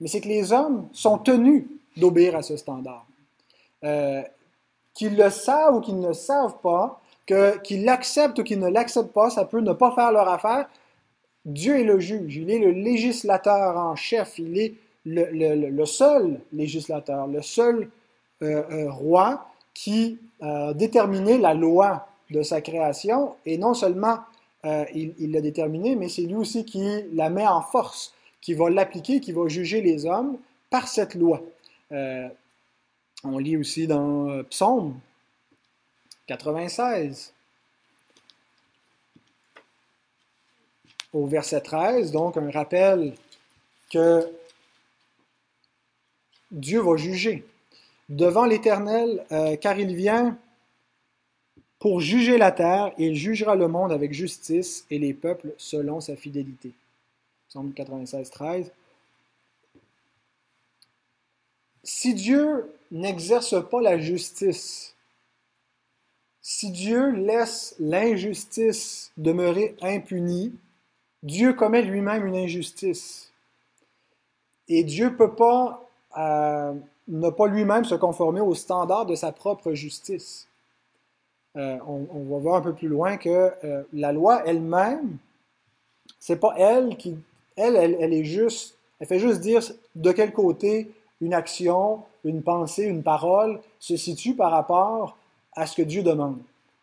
mais 0.00 0.08
c'est 0.08 0.20
que 0.20 0.28
les 0.28 0.52
hommes 0.52 0.88
sont 0.92 1.18
tenus 1.18 1.64
d'obéir 1.96 2.36
à 2.36 2.42
ce 2.42 2.56
standard. 2.56 3.06
Euh, 3.84 4.22
qu'ils 4.94 5.16
le 5.16 5.30
savent 5.30 5.76
ou 5.76 5.80
qu'ils 5.80 6.00
ne 6.00 6.08
le 6.08 6.14
savent 6.14 6.56
pas, 6.62 7.00
qu'ils 7.62 7.84
l'acceptent 7.84 8.38
ou 8.38 8.44
qu'ils 8.44 8.58
ne 8.58 8.68
l'acceptent 8.68 9.12
pas, 9.12 9.30
ça 9.30 9.44
peut 9.44 9.60
ne 9.60 9.72
pas 9.72 9.92
faire 9.92 10.12
leur 10.12 10.28
affaire. 10.28 10.68
Dieu 11.44 11.78
est 11.78 11.84
le 11.84 12.00
juge, 12.00 12.36
il 12.36 12.50
est 12.50 12.58
le 12.58 12.70
législateur 12.70 13.76
en 13.76 13.94
chef, 13.94 14.38
il 14.38 14.58
est 14.58 14.74
le, 15.04 15.84
seul 15.84 16.40
législateur, 16.52 17.26
le 17.26 17.42
seul 17.42 17.88
euh, 18.42 18.62
euh, 18.70 18.90
roi 18.90 19.46
qui 19.74 20.18
a 20.40 20.72
déterminé 20.74 21.38
la 21.38 21.54
loi 21.54 22.08
de 22.30 22.42
sa 22.42 22.60
création, 22.60 23.34
et 23.44 23.58
non 23.58 23.74
seulement 23.74 24.18
euh, 24.66 24.84
il 24.92 25.30
l'a 25.30 25.40
déterminé, 25.40 25.94
mais 25.94 26.08
c'est 26.08 26.22
lui 26.22 26.34
aussi 26.34 26.64
qui 26.64 26.82
la 27.12 27.30
met 27.30 27.46
en 27.46 27.62
force, 27.62 28.12
qui 28.40 28.52
va 28.52 28.68
l'appliquer, 28.68 29.20
qui 29.20 29.30
va 29.30 29.46
juger 29.46 29.80
les 29.80 30.06
hommes 30.06 30.38
par 30.70 30.88
cette 30.88 31.14
loi. 31.14 31.40
Euh, 31.92 32.28
on 33.22 33.38
lit 33.38 33.56
aussi 33.56 33.86
dans 33.86 34.28
euh, 34.28 34.42
Psaume 34.42 34.98
96, 36.26 37.32
au 41.12 41.26
verset 41.26 41.60
13, 41.60 42.10
donc 42.10 42.36
un 42.36 42.50
rappel 42.50 43.14
que 43.92 44.28
Dieu 46.50 46.80
va 46.80 46.96
juger 46.96 47.46
devant 48.08 48.46
l'Éternel, 48.46 49.24
car 49.60 49.78
il 49.78 49.94
vient 49.94 50.36
pour 51.78 52.00
juger 52.00 52.38
la 52.38 52.52
terre, 52.52 52.92
il 52.98 53.14
jugera 53.14 53.54
le 53.54 53.68
monde 53.68 53.92
avec 53.92 54.12
justice 54.12 54.86
et 54.90 54.98
les 54.98 55.14
peuples 55.14 55.54
selon 55.58 56.00
sa 56.00 56.16
fidélité. 56.16 56.72
Psaume 57.48 57.72
96, 57.72 58.30
13. 58.30 58.72
Si 61.84 62.14
Dieu 62.14 62.72
n'exerce 62.90 63.54
pas 63.68 63.80
la 63.80 63.98
justice, 63.98 64.94
si 66.40 66.70
Dieu 66.70 67.10
laisse 67.10 67.76
l'injustice 67.78 69.12
demeurer 69.16 69.76
impunie, 69.82 70.54
Dieu 71.22 71.52
commet 71.52 71.82
lui-même 71.82 72.26
une 72.26 72.36
injustice. 72.36 73.32
Et 74.68 74.82
Dieu 74.82 75.10
ne 75.10 75.16
peut 75.16 75.34
pas 75.34 75.88
euh, 76.16 76.72
ne 77.08 77.30
pas 77.30 77.46
lui-même 77.46 77.84
se 77.84 77.94
conformer 77.94 78.40
aux 78.40 78.54
standards 78.54 79.06
de 79.06 79.14
sa 79.14 79.32
propre 79.32 79.72
justice. 79.72 80.48
Euh, 81.56 81.78
on, 81.86 82.24
va 82.24 82.38
voir 82.38 82.56
un 82.56 82.60
peu 82.60 82.74
plus 82.74 82.88
loin 82.88 83.16
que 83.16 83.50
euh, 83.64 83.82
la 83.94 84.12
loi 84.12 84.42
elle-même, 84.44 85.16
c'est 86.18 86.38
pas 86.38 86.54
elle 86.58 86.96
qui, 86.96 87.16
elle, 87.56 87.76
elle, 87.76 88.12
est 88.12 88.24
juste, 88.24 88.76
elle 89.00 89.06
fait 89.06 89.18
juste 89.18 89.40
dire 89.40 89.62
de 89.94 90.12
quel 90.12 90.32
côté 90.32 90.90
une 91.22 91.32
action, 91.32 92.02
une 92.24 92.42
pensée, 92.42 92.84
une 92.84 93.02
parole 93.02 93.60
se 93.78 93.96
situe 93.96 94.34
par 94.34 94.50
rapport 94.50 95.16
à 95.54 95.66
ce 95.66 95.76
que 95.76 95.82
Dieu 95.82 96.02
demande. 96.02 96.38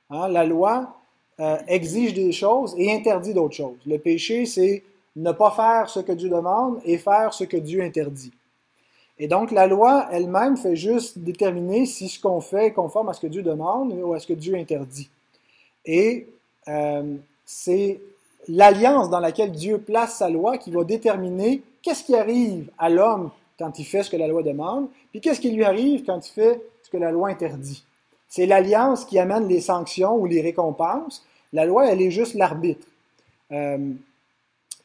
Hein, 0.09 0.27
la 0.29 0.43
loi 0.43 0.95
euh, 1.39 1.57
exige 1.67 2.15
des 2.15 2.31
choses 2.31 2.73
et 2.77 2.91
interdit 2.91 3.33
d'autres 3.33 3.55
choses. 3.55 3.77
Le 3.85 3.99
péché, 3.99 4.47
c'est 4.47 4.83
ne 5.15 5.31
pas 5.31 5.51
faire 5.51 5.87
ce 5.87 5.99
que 5.99 6.11
Dieu 6.11 6.29
demande 6.29 6.79
et 6.83 6.97
faire 6.97 7.31
ce 7.33 7.43
que 7.43 7.57
Dieu 7.57 7.83
interdit. 7.83 8.31
Et 9.19 9.27
donc, 9.27 9.51
la 9.51 9.67
loi 9.67 10.07
elle-même 10.11 10.57
fait 10.57 10.75
juste 10.75 11.19
déterminer 11.19 11.85
si 11.85 12.09
ce 12.09 12.19
qu'on 12.19 12.41
fait 12.41 12.67
est 12.67 12.73
conforme 12.73 13.09
à 13.09 13.13
ce 13.13 13.21
que 13.21 13.27
Dieu 13.27 13.43
demande 13.43 13.93
ou 13.93 14.13
à 14.13 14.19
ce 14.19 14.27
que 14.27 14.33
Dieu 14.33 14.55
interdit. 14.55 15.09
Et 15.85 16.27
euh, 16.67 17.15
c'est 17.45 17.99
l'alliance 18.47 19.09
dans 19.09 19.19
laquelle 19.19 19.51
Dieu 19.51 19.77
place 19.77 20.17
sa 20.17 20.29
loi 20.29 20.57
qui 20.57 20.71
va 20.71 20.83
déterminer 20.83 21.61
qu'est-ce 21.81 22.03
qui 22.03 22.15
arrive 22.15 22.69
à 22.77 22.89
l'homme 22.89 23.29
quand 23.59 23.77
il 23.77 23.85
fait 23.85 24.03
ce 24.03 24.09
que 24.09 24.17
la 24.17 24.27
loi 24.27 24.41
demande, 24.41 24.87
puis 25.11 25.21
qu'est-ce 25.21 25.39
qui 25.39 25.51
lui 25.51 25.63
arrive 25.63 26.03
quand 26.05 26.27
il 26.27 26.31
fait 26.31 26.61
ce 26.81 26.89
que 26.89 26.97
la 26.97 27.11
loi 27.11 27.29
interdit. 27.29 27.83
C'est 28.27 28.47
l'alliance 28.47 29.05
qui 29.05 29.19
amène 29.19 29.47
les 29.47 29.61
sanctions 29.61 30.15
ou 30.15 30.25
les 30.25 30.41
récompenses. 30.41 31.23
La 31.53 31.65
loi, 31.65 31.87
elle 31.87 32.01
est 32.01 32.09
juste 32.09 32.33
l'arbitre. 32.33 32.87
Euh, 33.51 33.77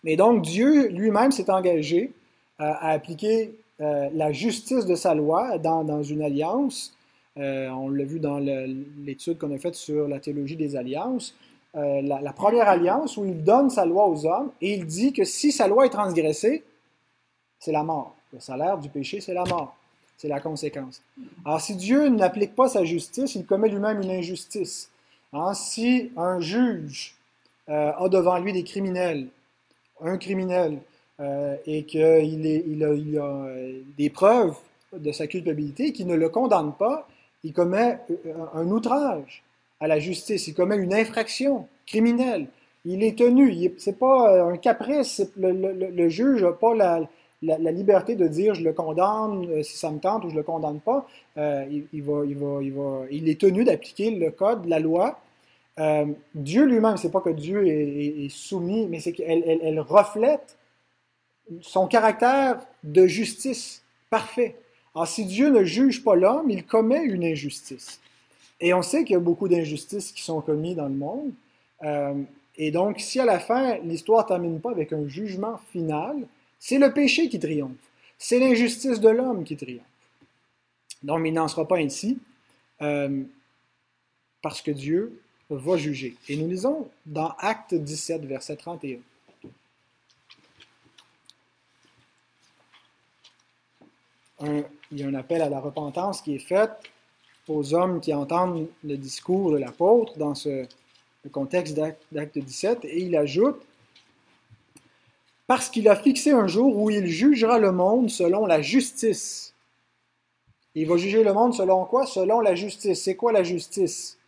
mais 0.04 0.16
donc, 0.16 0.42
Dieu 0.42 0.88
lui-même 0.88 1.32
s'est 1.32 1.50
engagé 1.50 2.12
à 2.58 2.90
appliquer 2.90 3.54
euh, 3.80 4.08
la 4.12 4.32
justice 4.32 4.86
de 4.86 4.96
sa 4.96 5.14
loi 5.14 5.58
dans, 5.58 6.02
une 6.02 6.22
alliance. 6.22 6.94
Euh, 7.36 7.68
on 7.68 7.88
l'a 7.88 8.04
vu 8.04 8.18
dans 8.18 8.38
l'étude 8.38 9.38
qu'on 9.38 9.54
a 9.54 9.58
faite 9.58 9.76
sur 9.76 10.08
la 10.08 10.18
théologie 10.18 10.56
des 10.56 10.74
alliances. 10.74 11.34
Euh, 11.76 12.02
la, 12.02 12.32
première 12.32 12.68
alliance 12.68 13.16
où 13.16 13.24
il 13.24 13.44
donne 13.44 13.70
sa 13.70 13.84
loi 13.84 14.08
aux 14.08 14.26
hommes 14.26 14.50
et 14.60 14.74
il 14.74 14.86
dit 14.86 15.12
que 15.12 15.24
si 15.24 15.52
sa 15.52 15.68
loi 15.68 15.86
est 15.86 15.90
transgressée, 15.90 16.64
c'est 17.60 17.70
la 17.70 17.84
mort. 17.84 18.16
Le 18.32 18.40
salaire 18.40 18.78
du 18.78 18.88
péché, 18.88 19.20
c'est 19.20 19.34
la 19.34 19.44
mort. 19.44 19.76
C'est 20.16 20.28
la 20.28 20.40
conséquence. 20.40 21.00
Alors, 21.44 21.60
si 21.60 21.76
Dieu 21.76 22.08
n'applique 22.08 22.56
pas 22.56 22.68
sa 22.68 22.84
justice, 22.84 23.36
il 23.36 23.46
commet 23.46 23.68
lui-même 23.68 24.02
une 24.02 24.10
injustice. 24.10 24.90
Hein, 25.32 25.54
si 25.54 26.10
un 26.16 26.40
juge 26.40 27.14
a 27.68 28.08
devant 28.08 28.38
lui 28.38 28.54
des 28.54 28.64
criminels, 28.64 29.28
un 30.00 30.16
criminel 30.16 30.78
euh, 31.20 31.56
et 31.66 31.82
qu'il 31.82 32.00
il 32.46 32.84
a, 32.84 32.94
il 32.94 33.18
euh, 33.18 33.80
des 33.96 34.08
preuves 34.08 34.54
de 34.92 35.10
sa 35.10 35.26
culpabilité, 35.26 35.92
qui 35.92 36.04
ne 36.04 36.14
le 36.14 36.28
condamne 36.28 36.72
pas, 36.78 37.08
il 37.42 37.52
commet 37.52 37.98
euh, 38.24 38.34
un 38.54 38.70
outrage 38.70 39.42
à 39.80 39.88
la 39.88 39.98
justice, 39.98 40.46
il 40.46 40.54
commet 40.54 40.76
une 40.76 40.94
infraction 40.94 41.66
criminelle. 41.86 42.46
Il 42.84 43.02
est 43.02 43.18
tenu, 43.18 43.72
c'est 43.78 43.98
pas 43.98 44.44
un 44.44 44.56
caprice, 44.58 45.20
le, 45.36 46.08
juge 46.08 46.44
n'a 46.44 46.52
pas 46.52 46.74
la, 46.74 47.08
liberté 47.72 48.14
de 48.14 48.28
dire 48.28 48.54
je 48.54 48.62
le 48.62 48.72
condamne 48.72 49.64
si 49.64 49.76
ça 49.76 49.90
me 49.90 49.98
tente 49.98 50.24
ou 50.24 50.30
je 50.30 50.36
le 50.36 50.44
condamne 50.44 50.78
pas. 50.78 51.06
il, 51.36 53.28
est 53.28 53.40
tenu 53.40 53.64
d'appliquer 53.64 54.12
le 54.12 54.30
code, 54.30 54.66
la 54.66 54.78
loi. 54.78 55.18
Dieu 56.34 56.64
lui-même, 56.64 56.96
c'est 56.96 57.10
pas 57.10 57.20
que 57.20 57.30
Dieu 57.30 57.66
est, 57.66 58.28
soumis, 58.30 58.86
mais 58.86 59.00
c'est 59.00 59.12
qu'elle 59.12 59.42
elle 59.44 59.80
reflète 59.80 60.56
son 61.60 61.86
caractère 61.86 62.60
de 62.84 63.06
justice 63.06 63.82
parfait. 64.10 64.56
Alors, 64.94 65.06
si 65.06 65.24
Dieu 65.24 65.50
ne 65.50 65.64
juge 65.64 66.02
pas 66.02 66.14
l'homme, 66.14 66.50
il 66.50 66.64
commet 66.64 67.02
une 67.04 67.24
injustice. 67.24 68.00
Et 68.60 68.74
on 68.74 68.82
sait 68.82 69.04
qu'il 69.04 69.14
y 69.14 69.16
a 69.16 69.20
beaucoup 69.20 69.48
d'injustices 69.48 70.12
qui 70.12 70.22
sont 70.22 70.40
commises 70.40 70.76
dans 70.76 70.88
le 70.88 70.94
monde. 70.94 71.32
Euh, 71.84 72.14
et 72.56 72.70
donc, 72.70 72.98
si 73.00 73.20
à 73.20 73.24
la 73.24 73.38
fin, 73.38 73.78
l'histoire 73.78 74.24
ne 74.24 74.28
termine 74.28 74.60
pas 74.60 74.72
avec 74.72 74.92
un 74.92 75.06
jugement 75.06 75.58
final, 75.72 76.16
c'est 76.58 76.78
le 76.78 76.92
péché 76.92 77.28
qui 77.28 77.38
triomphe. 77.38 77.70
C'est 78.18 78.40
l'injustice 78.40 78.98
de 78.98 79.08
l'homme 79.08 79.44
qui 79.44 79.56
triomphe. 79.56 79.82
Donc, 81.02 81.22
il 81.24 81.32
n'en 81.32 81.46
sera 81.46 81.68
pas 81.68 81.76
ainsi, 81.76 82.18
euh, 82.82 83.22
parce 84.42 84.60
que 84.60 84.72
Dieu 84.72 85.20
va 85.48 85.76
juger. 85.76 86.16
Et 86.28 86.36
nous 86.36 86.48
lisons 86.48 86.88
dans 87.06 87.34
Acte 87.38 87.74
17, 87.74 88.24
verset 88.24 88.56
31. 88.56 88.98
Il 94.42 94.64
y 94.92 95.02
a 95.02 95.06
un 95.06 95.14
appel 95.14 95.42
à 95.42 95.48
la 95.48 95.60
repentance 95.60 96.22
qui 96.22 96.34
est 96.34 96.38
fait 96.38 96.70
aux 97.48 97.74
hommes 97.74 98.00
qui 98.00 98.12
entendent 98.12 98.68
le 98.84 98.96
discours 98.96 99.52
de 99.52 99.56
l'apôtre 99.56 100.18
dans 100.18 100.34
ce 100.34 100.66
contexte 101.32 101.78
d'acte 102.12 102.38
17, 102.38 102.84
et 102.84 103.02
il 103.02 103.16
ajoute, 103.16 103.60
parce 105.46 105.68
qu'il 105.68 105.88
a 105.88 105.96
fixé 105.96 106.30
un 106.30 106.46
jour 106.46 106.76
où 106.76 106.90
il 106.90 107.06
jugera 107.06 107.58
le 107.58 107.72
monde 107.72 108.10
selon 108.10 108.46
la 108.46 108.62
justice. 108.62 109.54
Il 110.74 110.86
va 110.86 110.96
juger 110.96 111.24
le 111.24 111.32
monde 111.32 111.54
selon 111.54 111.84
quoi? 111.84 112.06
Selon 112.06 112.40
la 112.40 112.54
justice. 112.54 113.02
C'est 113.02 113.16
quoi 113.16 113.32
la 113.32 113.42
justice? 113.42 114.18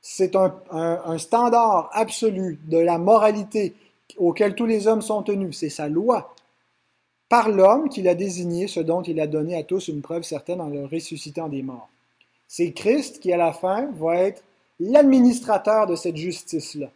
C'est 0.00 0.36
un 0.36 1.18
standard 1.18 1.90
absolu 1.92 2.58
de 2.66 2.78
la 2.78 2.98
moralité 2.98 3.74
auquel 4.16 4.54
tous 4.54 4.66
les 4.66 4.86
hommes 4.86 5.02
sont 5.02 5.22
tenus. 5.22 5.58
C'est 5.58 5.70
sa 5.70 5.88
loi 5.88 6.33
par 7.28 7.48
l'homme 7.48 7.88
qu'il 7.88 8.08
a 8.08 8.14
désigné, 8.14 8.68
ce 8.68 8.80
dont 8.80 9.02
il 9.02 9.20
a 9.20 9.26
donné 9.26 9.56
à 9.56 9.62
tous 9.62 9.88
une 9.88 10.02
preuve 10.02 10.22
certaine 10.22 10.60
en 10.60 10.68
le 10.68 10.84
ressuscitant 10.84 11.48
des 11.48 11.62
morts. 11.62 11.88
C'est 12.48 12.72
Christ 12.72 13.20
qui, 13.20 13.32
à 13.32 13.36
la 13.36 13.52
fin, 13.52 13.90
va 13.92 14.16
être 14.16 14.42
l'administrateur 14.78 15.86
de 15.86 15.96
cette 15.96 16.16
justice-là. 16.16 16.90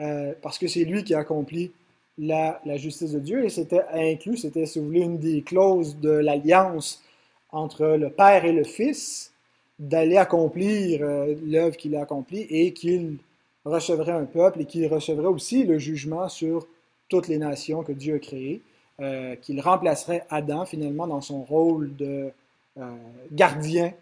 Euh, 0.00 0.32
parce 0.42 0.58
que 0.58 0.68
c'est 0.68 0.84
lui 0.84 1.02
qui 1.02 1.14
a 1.14 1.18
accompli 1.18 1.72
la, 2.18 2.60
justice 2.76 3.12
de 3.12 3.18
Dieu 3.18 3.44
et 3.44 3.48
c'était 3.48 3.84
inclus, 3.92 4.38
c'était, 4.38 4.66
si 4.66 4.78
vous 4.78 4.86
voulez, 4.86 5.00
une 5.00 5.18
des 5.18 5.42
clauses 5.42 5.96
de 5.98 6.10
l'alliance 6.10 7.02
entre 7.50 7.86
le 7.86 8.10
Père 8.10 8.44
et 8.44 8.52
le 8.52 8.64
Fils, 8.64 9.32
d'aller 9.78 10.16
accomplir 10.16 11.00
euh, 11.02 11.34
l'œuvre 11.44 11.76
qu'il 11.76 11.94
a 11.94 12.02
accomplie 12.02 12.46
et 12.50 12.72
qu'il 12.72 13.18
recevrait 13.64 14.12
un 14.12 14.24
peuple 14.24 14.62
et 14.62 14.64
qu'il 14.64 14.86
recevrait 14.88 15.28
aussi 15.28 15.64
le 15.64 15.78
jugement 15.78 16.28
sur 16.28 16.66
toutes 17.08 17.28
les 17.28 17.38
nations 17.38 17.82
que 17.82 17.92
Dieu 17.92 18.16
a 18.16 18.18
créées. 18.18 18.60
Euh, 19.00 19.36
qu'il 19.36 19.60
remplacerait 19.60 20.26
Adam 20.28 20.66
finalement 20.66 21.06
dans 21.06 21.20
son 21.20 21.44
rôle 21.44 21.94
de 21.94 22.32
euh, 22.78 22.96
gardien 23.30 23.92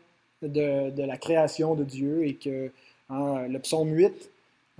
de, 0.40 1.02
la 1.02 1.18
création 1.18 1.74
de 1.74 1.84
Dieu 1.84 2.26
et 2.26 2.32
que 2.32 2.70
hein, 3.10 3.46
le 3.46 3.58
psaume 3.58 3.92
8, 3.92 4.30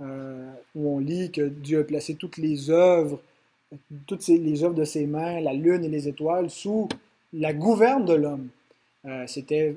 euh, 0.01 0.51
où 0.73 0.95
on 0.95 0.97
lit 0.97 1.29
que 1.29 1.41
Dieu 1.41 1.81
a 1.81 1.83
placé 1.83 2.15
toutes 2.15 2.37
les 2.37 2.71
œuvres, 2.71 3.21
toutes 4.07 4.27
les 4.27 4.63
œuvres 4.63 4.73
de 4.73 4.85
ses 4.85 5.05
mains, 5.05 5.39
la 5.39 5.53
lune 5.53 5.83
et 5.83 5.87
les 5.87 6.07
étoiles, 6.07 6.49
sous 6.49 6.89
la 7.31 7.53
gouverne 7.53 8.05
de 8.05 8.13
l'homme. 8.15 8.49
C'était 9.27 9.75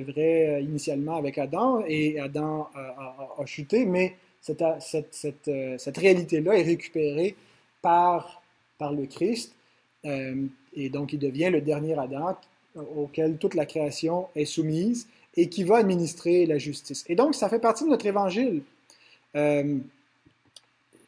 vrai 0.00 0.62
initialement 0.62 1.16
avec 1.16 1.36
Adam 1.36 1.84
et 1.86 2.18
Adam 2.18 2.70
a, 2.74 3.44
chuté, 3.44 3.84
mais 3.84 4.16
cette, 4.40 4.64
cette, 4.80 5.12
cette, 5.12 5.50
cette 5.76 5.98
réalité-là 5.98 6.56
est 6.56 6.62
récupérée 6.62 7.36
par, 7.82 8.40
par 8.78 8.94
le 8.94 9.04
Christ 9.04 9.54
et 10.74 10.88
donc, 10.88 11.12
il 11.12 11.18
devient 11.18 11.50
le 11.50 11.60
dernier 11.60 11.98
Adam 11.98 12.36
auquel 12.96 13.36
toute 13.38 13.54
la 13.54 13.66
création 13.66 14.28
est 14.34 14.44
soumise 14.44 15.08
et 15.36 15.48
qui 15.48 15.64
va 15.64 15.78
administrer 15.78 16.46
la 16.46 16.58
justice. 16.58 17.04
Et 17.08 17.14
donc, 17.14 17.34
ça 17.34 17.48
fait 17.48 17.58
partie 17.58 17.84
de 17.84 17.88
notre 17.88 18.06
évangile 18.06 18.62
euh, 19.36 19.78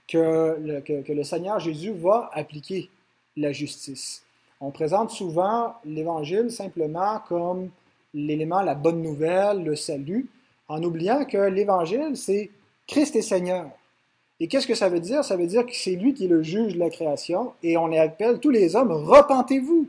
que, 0.09 0.57
le, 0.61 0.81
que, 0.81 1.13
le, 1.13 1.25
Seigneur 1.25 1.61
Jésus 1.61 1.93
va 1.93 2.31
appliquer 2.33 2.91
la 3.37 3.53
justice. 3.53 4.23
On 4.61 4.71
présente 4.71 5.11
souvent 5.11 5.75
l'Évangile 5.85 6.51
simplement 6.51 7.21
comme 7.29 7.71
l'élément, 8.13 8.61
la 8.61 8.75
bonne 8.75 9.03
nouvelle, 9.03 9.65
le 9.65 9.77
salut, 9.77 10.29
en 10.69 10.83
oubliant 10.83 11.25
que 11.25 11.39
l'Évangile, 11.39 12.17
c'est 12.17 12.51
Christ 12.87 13.17
est 13.17 13.23
Seigneur. 13.23 13.71
Et 14.41 14.49
qu'est-ce 14.49 14.67
que 14.67 14.75
ça 14.75 14.89
veut 14.89 15.01
dire? 15.01 15.23
Ça 15.23 15.37
veut 15.37 15.47
dire 15.47 15.67
que 15.67 15.75
c'est 15.75 15.95
lui 15.95 16.15
qui 16.15 16.25
est 16.25 16.29
le 16.29 16.43
juge 16.43 16.75
de 16.75 16.79
la 16.79 16.89
création 16.89 17.53
et 17.63 17.77
on 17.77 17.93
appelle 17.93 18.41
tous 18.41 18.51
les 18.51 18.75
hommes, 18.75 18.91
repentez-vous. 18.91 19.89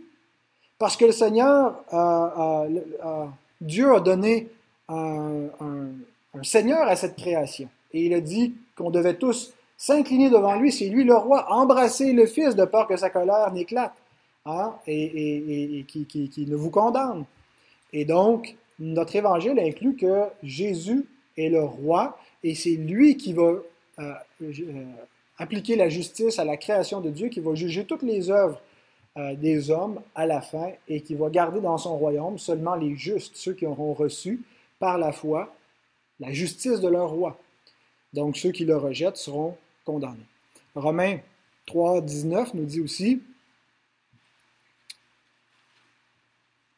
Parce 0.77 0.97
que 0.97 1.05
le 1.05 1.11
Seigneur, 1.13 1.75
Dieu 3.61 3.95
a 3.95 3.99
donné 4.01 4.49
un, 4.89 5.47
Seigneur 6.43 6.87
à 6.87 6.95
cette 6.95 7.15
création. 7.15 7.69
Et 7.93 8.05
il 8.05 8.13
a 8.13 8.19
dit 8.19 8.53
qu'on 8.75 8.89
devait 8.89 9.15
tous 9.15 9.53
s'incliner 9.77 10.29
devant 10.29 10.55
lui, 10.55 10.71
c'est 10.71 10.87
lui 10.87 11.03
le 11.03 11.15
roi, 11.15 11.51
embrasser 11.51 12.13
le 12.13 12.25
Fils 12.25 12.55
de 12.55 12.65
peur 12.65 12.87
que 12.87 12.97
sa 12.97 13.09
colère 13.09 13.51
n'éclate 13.51 13.93
hein, 14.45 14.73
et, 14.85 15.79
et, 15.79 15.85
ne 16.37 16.55
vous 16.55 16.69
condamne. 16.69 17.25
Et 17.91 18.05
donc, 18.05 18.55
notre 18.79 19.15
évangile 19.15 19.59
inclut 19.59 19.95
que 19.95 20.23
Jésus 20.43 21.05
est 21.37 21.49
le 21.49 21.63
roi 21.63 22.17
et 22.43 22.55
c'est 22.55 22.71
lui 22.71 23.17
qui 23.17 23.33
va 23.33 23.43
euh, 23.43 23.53
euh, 23.53 23.70
appliquer 25.37 25.75
la 25.75 25.89
justice 25.89 26.39
à 26.39 26.45
la 26.45 26.57
création 26.57 27.01
de 27.01 27.09
Dieu, 27.09 27.29
qui 27.29 27.39
va 27.39 27.55
juger 27.55 27.85
toutes 27.85 28.03
les 28.03 28.29
œuvres 28.29 28.61
euh, 29.17 29.35
des 29.35 29.69
hommes 29.69 30.01
à 30.15 30.25
la 30.25 30.41
fin 30.41 30.71
et 30.87 31.01
qui 31.01 31.15
va 31.15 31.29
garder 31.29 31.59
dans 31.59 31.77
son 31.77 31.97
royaume 31.97 32.37
seulement 32.37 32.75
les 32.75 32.95
justes, 32.95 33.35
ceux 33.35 33.53
qui 33.53 33.65
auront 33.65 33.93
reçu 33.93 34.41
par 34.79 34.97
la 34.97 35.11
foi 35.11 35.53
la 36.21 36.31
justice 36.31 36.79
de 36.79 36.87
leur 36.87 37.09
roi. 37.09 37.37
Donc 38.13 38.37
ceux 38.37 38.51
qui 38.51 38.63
le 38.63 38.77
rejettent 38.77 39.17
seront 39.17 39.57
condamnés. 39.83 40.27
Romains 40.75 41.17
3, 41.65 42.01
19 42.01 42.53
nous 42.53 42.65
dit 42.65 42.79
aussi, 42.79 43.21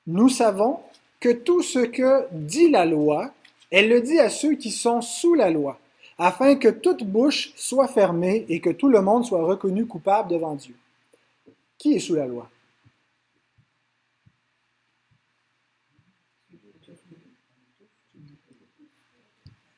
Nous 0.07 0.29
savons 0.29 0.79
que 1.19 1.31
tout 1.31 1.61
ce 1.61 1.79
que 1.79 2.27
dit 2.31 2.69
la 2.69 2.85
loi, 2.85 3.31
elle 3.71 3.89
le 3.89 4.01
dit 4.01 4.19
à 4.19 4.29
ceux 4.29 4.55
qui 4.55 4.71
sont 4.71 5.01
sous 5.01 5.33
la 5.35 5.49
loi, 5.49 5.79
afin 6.17 6.55
que 6.55 6.67
toute 6.67 7.03
bouche 7.03 7.53
soit 7.55 7.87
fermée 7.87 8.45
et 8.49 8.59
que 8.59 8.69
tout 8.69 8.89
le 8.89 9.01
monde 9.01 9.25
soit 9.25 9.43
reconnu 9.43 9.85
coupable 9.85 10.29
devant 10.29 10.55
Dieu. 10.55 10.75
Qui 11.77 11.95
est 11.95 11.99
sous 11.99 12.15
la 12.15 12.27
loi? 12.27 12.49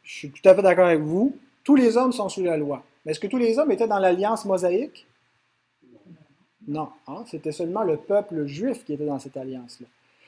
Je 0.04 0.20
suis 0.20 0.32
tout 0.32 0.48
à 0.48 0.56
fait 0.56 0.62
d'accord 0.62 0.88
avec 0.88 1.02
vous. 1.02 1.36
Tous 1.64 1.76
les 1.76 1.98
hommes 1.98 2.14
sont 2.14 2.30
sous 2.30 2.44
la 2.44 2.58
loi. 2.58 2.84
Mais 3.04 3.12
est-ce 3.12 3.20
que 3.20 3.28
tous 3.28 3.38
les 3.38 3.60
hommes 3.60 3.72
étaient 3.72 3.88
dans 3.88 4.00
l'alliance 4.00 4.46
mosaïque? 4.46 5.06
Non. 6.68 6.90
Hein? 7.08 7.24
C'était 7.28 7.52
seulement 7.52 7.84
le 7.84 7.98
peuple 7.98 8.46
juif 8.46 8.86
qui 8.86 8.94
était 8.94 9.06
dans 9.06 9.20
cette 9.20 9.38
alliance-là. 9.38 9.88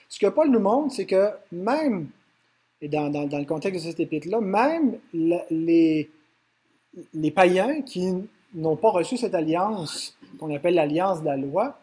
Ce 0.10 0.20
que 0.20 0.28
Paul 0.28 0.50
nous 0.50 0.60
montre, 0.60 0.93
c'est 0.93 1.06
que 1.06 1.32
même, 1.52 2.10
et 2.81 2.87
dans, 2.87 3.09
le 3.09 3.45
contexte 3.45 3.85
de 3.85 3.91
cette 3.91 3.99
épître-là, 3.99 4.39
même 4.39 4.97
les, 5.13 6.09
païens 7.33 7.81
qui 7.81 8.13
n'ont 8.53 8.75
pas 8.75 8.89
reçu 8.89 9.17
cette 9.17 9.35
alliance, 9.35 10.17
qu'on 10.39 10.53
appelle 10.55 10.75
l'alliance 10.75 11.21
de 11.21 11.25
la 11.25 11.37
loi, 11.37 11.77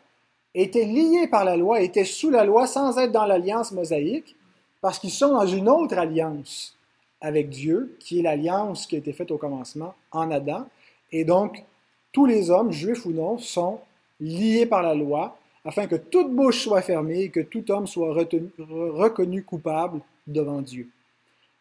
étaient 0.54 0.85
liés 0.85 1.26
par 1.26 1.44
la 1.44 1.57
loi, 1.57 1.80
étaient 1.80 2.04
sous 2.04 2.30
la 2.30 2.44
loi 2.44 2.66
sans 2.66 2.96
être 2.98 3.11
dans 3.11 3.26
l'alliance 3.26 3.72
mosaïque, 3.72 4.37
parce 4.80 4.98
qu'ils 4.98 5.11
sont 5.11 5.33
dans 5.33 5.46
une 5.46 5.68
autre 5.68 5.98
alliance 5.98 6.76
avec 7.20 7.48
Dieu, 7.48 7.96
qui 7.98 8.20
est 8.20 8.22
l'alliance 8.22 8.87
qui 8.87 8.94
a 8.94 8.98
été 8.98 9.12
faite 9.12 9.30
au 9.30 9.38
commencement 9.38 9.94
en 10.12 10.30
Adam. 10.30 10.66
Et 11.11 11.24
donc, 11.24 11.64
tous 12.12 12.26
les 12.26 12.50
hommes, 12.50 12.70
juifs 12.70 13.07
ou 13.07 13.12
non, 13.12 13.38
sont 13.38 13.80
liés 14.20 14.66
par 14.66 14.83
la 14.83 14.94
loi, 14.94 15.37
afin 15.64 15.87
que 15.87 15.96
toute 15.96 16.30
bouche 16.30 16.62
soit 16.62 16.83
fermée 16.83 17.22
et 17.22 17.30
que 17.30 17.40
tout 17.40 17.68
homme 17.70 17.87
soit 17.87 18.12
reconnu 18.12 19.42
coupable 19.42 20.00
devant 20.27 20.63
Dieu. 20.63 20.89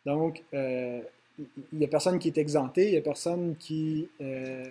Donc, 0.06 0.44
euh, 0.54 1.02
il 1.40 1.80
n'y 1.80 1.86
a 1.86 1.88
personne 1.88 2.20
qui 2.20 2.28
est 2.28 2.38
exempté, 2.38 2.86
il 2.86 2.92
n'y 2.92 2.98
a 2.98 3.02
personne 3.02 3.56
qui, 3.58 4.10
euh, 4.22 4.66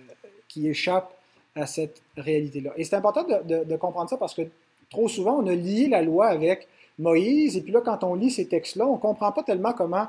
qui 0.47 0.67
échappe 0.67 1.13
à 1.55 1.65
cette 1.65 2.01
réalité-là. 2.17 2.71
Et 2.77 2.83
c'est 2.83 2.95
important 2.95 3.23
de, 3.23 3.75
comprendre 3.75 4.09
ça 4.09 4.17
parce 4.17 4.33
que 4.33 4.43
trop 4.89 5.07
souvent, 5.07 5.39
on 5.39 5.47
a 5.47 5.55
lié 5.55 5.87
la 5.87 6.01
loi 6.01 6.27
avec 6.27 6.67
Moïse, 6.99 7.57
et 7.57 7.61
puis 7.61 7.71
là, 7.71 7.81
quand 7.81 8.03
on 8.03 8.15
lit 8.15 8.31
ces 8.31 8.47
textes-là, 8.47 8.87
on 8.87 8.93
ne 8.93 8.99
comprend 8.99 9.31
pas 9.31 9.43
tellement 9.43 9.73
comment, 9.73 10.07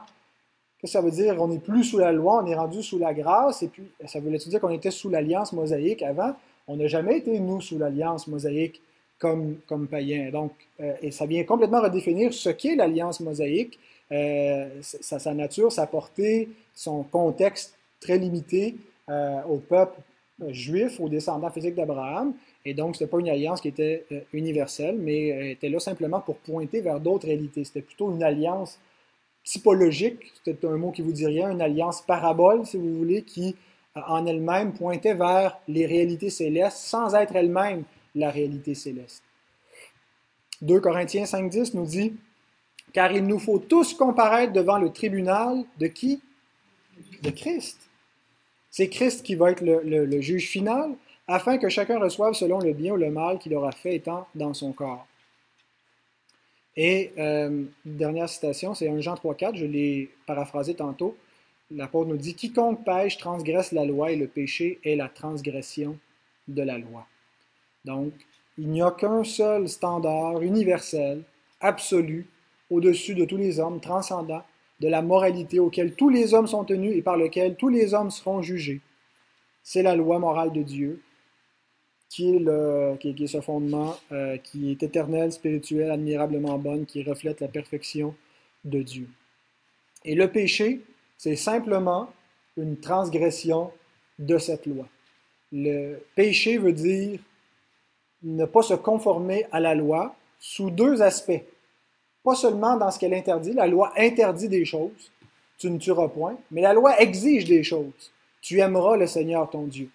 que 0.81 0.87
ça 0.87 1.01
veut 1.01 1.11
dire, 1.11 1.41
on 1.41 1.49
n'est 1.49 1.59
plus 1.59 1.85
sous 1.85 1.99
la 1.99 2.13
loi, 2.13 2.43
on 2.43 2.47
est 2.47 2.55
rendu 2.55 2.83
sous 2.83 2.99
la 2.99 3.15
grâce, 3.15 3.63
et 3.63 3.69
puis 3.69 3.85
ça 4.07 4.21
voulait 4.21 4.39
dire 4.39 4.61
qu'on 4.61 4.71
était 4.71 4.91
sous 4.91 5.09
l'alliance 5.09 5.53
mosaïque 5.53 6.03
avant? 6.03 6.35
On 6.67 6.77
n'a 6.77 6.87
jamais 6.87 7.19
été, 7.19 7.39
nous, 7.41 7.61
sous 7.61 7.79
l'alliance 7.79 8.27
mosaïque 8.27 8.81
comme, 9.19 9.57
comme 9.67 9.87
païens. 9.87 10.31
Donc, 10.31 10.53
euh, 10.81 10.95
et 11.03 11.11
ça 11.11 11.27
vient 11.27 11.45
complètement 11.45 11.81
redéfinir 11.81 12.33
ce 12.33 12.51
qu'est 12.51 12.75
l'alliance 12.75 13.21
mosaïque, 13.21 13.79
euh, 14.13 14.69
sa, 14.83 15.35
nature, 15.35 15.73
sa 15.73 15.87
portée, 15.87 16.49
son 16.75 17.03
contexte 17.05 17.77
très 18.01 18.19
limité 18.19 18.77
euh, 19.09 19.43
au 19.49 19.59
peuple 19.59 19.99
juif, 20.49 21.01
aux 21.01 21.09
descendants 21.09 21.51
physiques 21.51 21.75
d'Abraham. 21.75 22.35
Et 22.65 22.75
donc, 22.75 22.97
ce 22.97 23.05
n'était 23.05 23.11
pas 23.11 23.21
une 23.21 23.29
alliance 23.29 23.61
qui 23.61 23.69
était 23.69 24.05
universelle, 24.33 24.97
mais 24.99 25.53
était 25.53 25.69
là 25.69 25.79
simplement 25.79 26.21
pour 26.21 26.37
pointer 26.37 26.81
vers 26.81 26.99
d'autres 26.99 27.27
réalités. 27.27 27.63
C'était 27.63 27.83
plutôt 27.83 28.11
une 28.11 28.23
alliance 28.23 28.79
typologique, 29.45 30.33
c'est 30.45 30.65
un 30.65 30.77
mot 30.77 30.91
qui 30.91 31.03
vous 31.03 31.13
rien, 31.15 31.51
une 31.51 31.61
alliance 31.61 32.01
parabole, 32.01 32.65
si 32.67 32.79
vous 32.79 32.95
voulez, 32.95 33.23
qui 33.23 33.55
en 33.95 34.27
elle-même 34.27 34.73
pointait 34.73 35.15
vers 35.15 35.59
les 35.69 35.87
réalités 35.87 36.31
célestes 36.31 36.79
sans 36.79 37.15
être 37.15 37.37
elle-même 37.37 37.85
la 38.15 38.31
réalité 38.31 38.75
céleste. 38.75 39.23
2 40.63 40.81
Corinthiens 40.81 41.25
5.10 41.25 41.75
nous 41.75 41.87
dit, 41.87 42.15
car 42.93 43.13
il 43.13 43.27
nous 43.27 43.39
faut 43.39 43.59
tous 43.59 43.95
comparaître 43.95 44.53
devant 44.53 44.79
le 44.79 44.91
tribunal 44.91 45.65
de 45.79 45.89
qui? 45.89 46.23
De 47.23 47.31
Christ. 47.31 47.79
C'est 48.71 48.89
Christ 48.89 49.25
qui 49.25 49.35
va 49.35 49.51
être 49.51 49.63
le, 49.63 50.21
juge 50.21 50.49
final, 50.49 50.95
afin 51.27 51.59
que 51.59 51.69
chacun 51.69 51.99
reçoive 51.99 52.35
selon 52.35 52.61
le 52.61 52.73
bien 52.73 52.95
ou 52.95 52.97
le 52.97 53.11
mal 53.11 53.39
qu'il 53.39 53.55
aura 53.55 53.73
fait 53.73 53.97
étant 53.97 54.27
dans 54.35 54.55
son 54.55 54.73
corps. 54.73 55.07
Et 56.77 57.13
euh, 57.19 57.65
dernière 57.85 58.29
citation, 58.29 58.75
c'est 58.75 58.89
1 58.89 59.01
Jean 59.01 59.15
3.4, 59.15 59.57
je 59.57 59.65
l'ai 59.65 60.11
paraphrasé 60.27 60.75
tantôt. 60.75 61.17
L'apôtre 61.71 62.11
nous 62.11 62.17
dit 62.17 62.35
Quiconque 62.35 62.85
pêche 62.85 63.17
transgresse 63.17 63.73
la 63.73 63.85
loi 63.85 64.11
et 64.13 64.17
le 64.17 64.27
péché 64.27 64.81
est 64.85 64.97
la 64.97 65.09
transgression 65.09 65.99
de 66.49 66.63
la 66.63 66.79
loi. 66.79 67.07
Donc, 67.85 68.13
il 68.59 68.69
n'y 68.69 68.83
a 68.83 68.91
qu'un 68.91 69.25
seul 69.25 69.69
standard 69.69 70.41
universel, 70.43 71.23
absolu, 71.61 72.27
au-dessus 72.71 73.15
de 73.15 73.25
tous 73.25 73.37
les 73.37 73.61
hommes, 73.61 73.81
transcendant, 73.81 74.43
de 74.81 74.89
la 74.89 75.03
moralité 75.03 75.61
auquel 75.61 75.95
tous 75.95 76.09
les 76.09 76.35
hommes 76.35 76.47
sont 76.47 76.65
tenus 76.65 76.97
et 76.97 77.03
par 77.03 77.17
lequel 77.17 77.57
tous 77.57 77.69
les 77.69 77.95
hommes 77.95 78.11
seront 78.11 78.43
jugés. 78.43 78.81
C'est 79.63 79.83
la 79.83 79.95
loi 79.97 80.19
morale 80.19 80.53
de 80.53 80.63
Dieu, 80.63 81.03
qui 82.09 82.37
est, 82.37 82.39
le, 82.39 82.97
qui 83.01 83.11
est, 83.11 83.27
ce 83.27 83.41
fondement 83.41 83.97
euh, 84.13 84.37
qui 84.37 84.71
est 84.71 84.83
éternel, 84.83 85.33
spirituel, 85.33 85.91
admirablement 85.91 86.59
bonne, 86.59 86.87
qui 86.87 87.03
reflète 87.03 87.41
la 87.41 87.49
perfection 87.49 88.15
de 88.65 88.83
Dieu. 88.83 89.09
Et 90.05 90.15
le 90.15 90.31
péché, 90.31 90.83
c'est 91.17 91.37
simplement 91.37 92.11
une 92.57 92.77
transgression 92.79 93.73
de 94.19 94.39
cette 94.39 94.67
loi. 94.67 94.87
Le 95.51 95.99
péché 96.15 96.59
veut 96.59 96.73
dire 96.73 97.21
ne 98.25 98.45
pas 98.45 98.63
se 98.63 98.75
conformer 98.75 99.47
à 99.53 99.61
la 99.61 99.75
loi 99.75 100.15
sous 100.41 100.71
deux 100.71 101.03
aspects. 101.03 101.43
Pas 102.23 102.35
seulement 102.35 102.77
dans 102.77 102.91
ce 102.91 102.99
qu'elle 102.99 103.15
interdit, 103.15 103.53
la 103.53 103.67
loi 103.67 103.93
interdit 103.97 104.49
des 104.49 104.65
choses, 104.65 105.13
tu 105.59 105.71
ne 105.71 105.79
tueras 105.79 106.09
point, 106.09 106.37
mais 106.51 106.63
la 106.63 106.73
loi 106.73 106.99
exige 107.01 107.45
des 107.45 107.63
choses. 107.63 108.13
Tu 108.41 108.61
aimeras 108.61 108.97
le 108.97 109.07
Seigneur 109.07 109.49
ton 109.49 109.65
Dieu. 109.65 109.91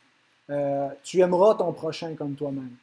Euh, 0.49 0.89
tu 1.03 1.19
aimeras 1.19 1.55
ton 1.55 1.73
prochain 1.73 2.15
comme 2.15 2.35
toi-même. 2.35 2.75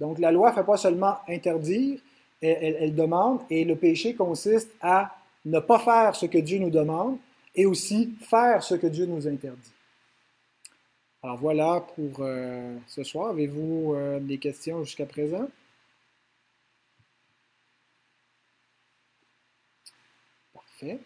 Donc 0.00 0.18
la 0.18 0.32
loi 0.32 0.50
ne 0.50 0.54
fait 0.54 0.64
pas 0.64 0.76
seulement 0.76 1.16
interdire, 1.28 2.00
elle, 2.40 2.94
demande, 2.94 3.40
et 3.50 3.64
le 3.64 3.76
péché 3.76 4.14
consiste 4.14 4.70
à 4.80 5.14
ne 5.44 5.60
pas 5.60 5.78
faire 5.78 6.16
ce 6.16 6.26
que 6.26 6.38
Dieu 6.38 6.58
nous 6.58 6.70
demande 6.70 7.18
et 7.54 7.66
aussi 7.66 8.12
faire 8.20 8.64
ce 8.64 8.74
que 8.74 8.88
Dieu 8.88 9.06
nous 9.06 9.28
interdit. 9.28 9.72
Alors 11.24 11.36
voilà 11.38 11.80
pour 11.80 12.20
euh, 12.20 12.76
ce 12.86 13.02
soir. 13.02 13.30
Avez-vous 13.30 13.94
euh, 13.94 14.20
des 14.20 14.38
questions 14.38 14.84
jusqu'à 14.84 15.06
présent? 15.06 15.48
Parfait. 20.54 20.98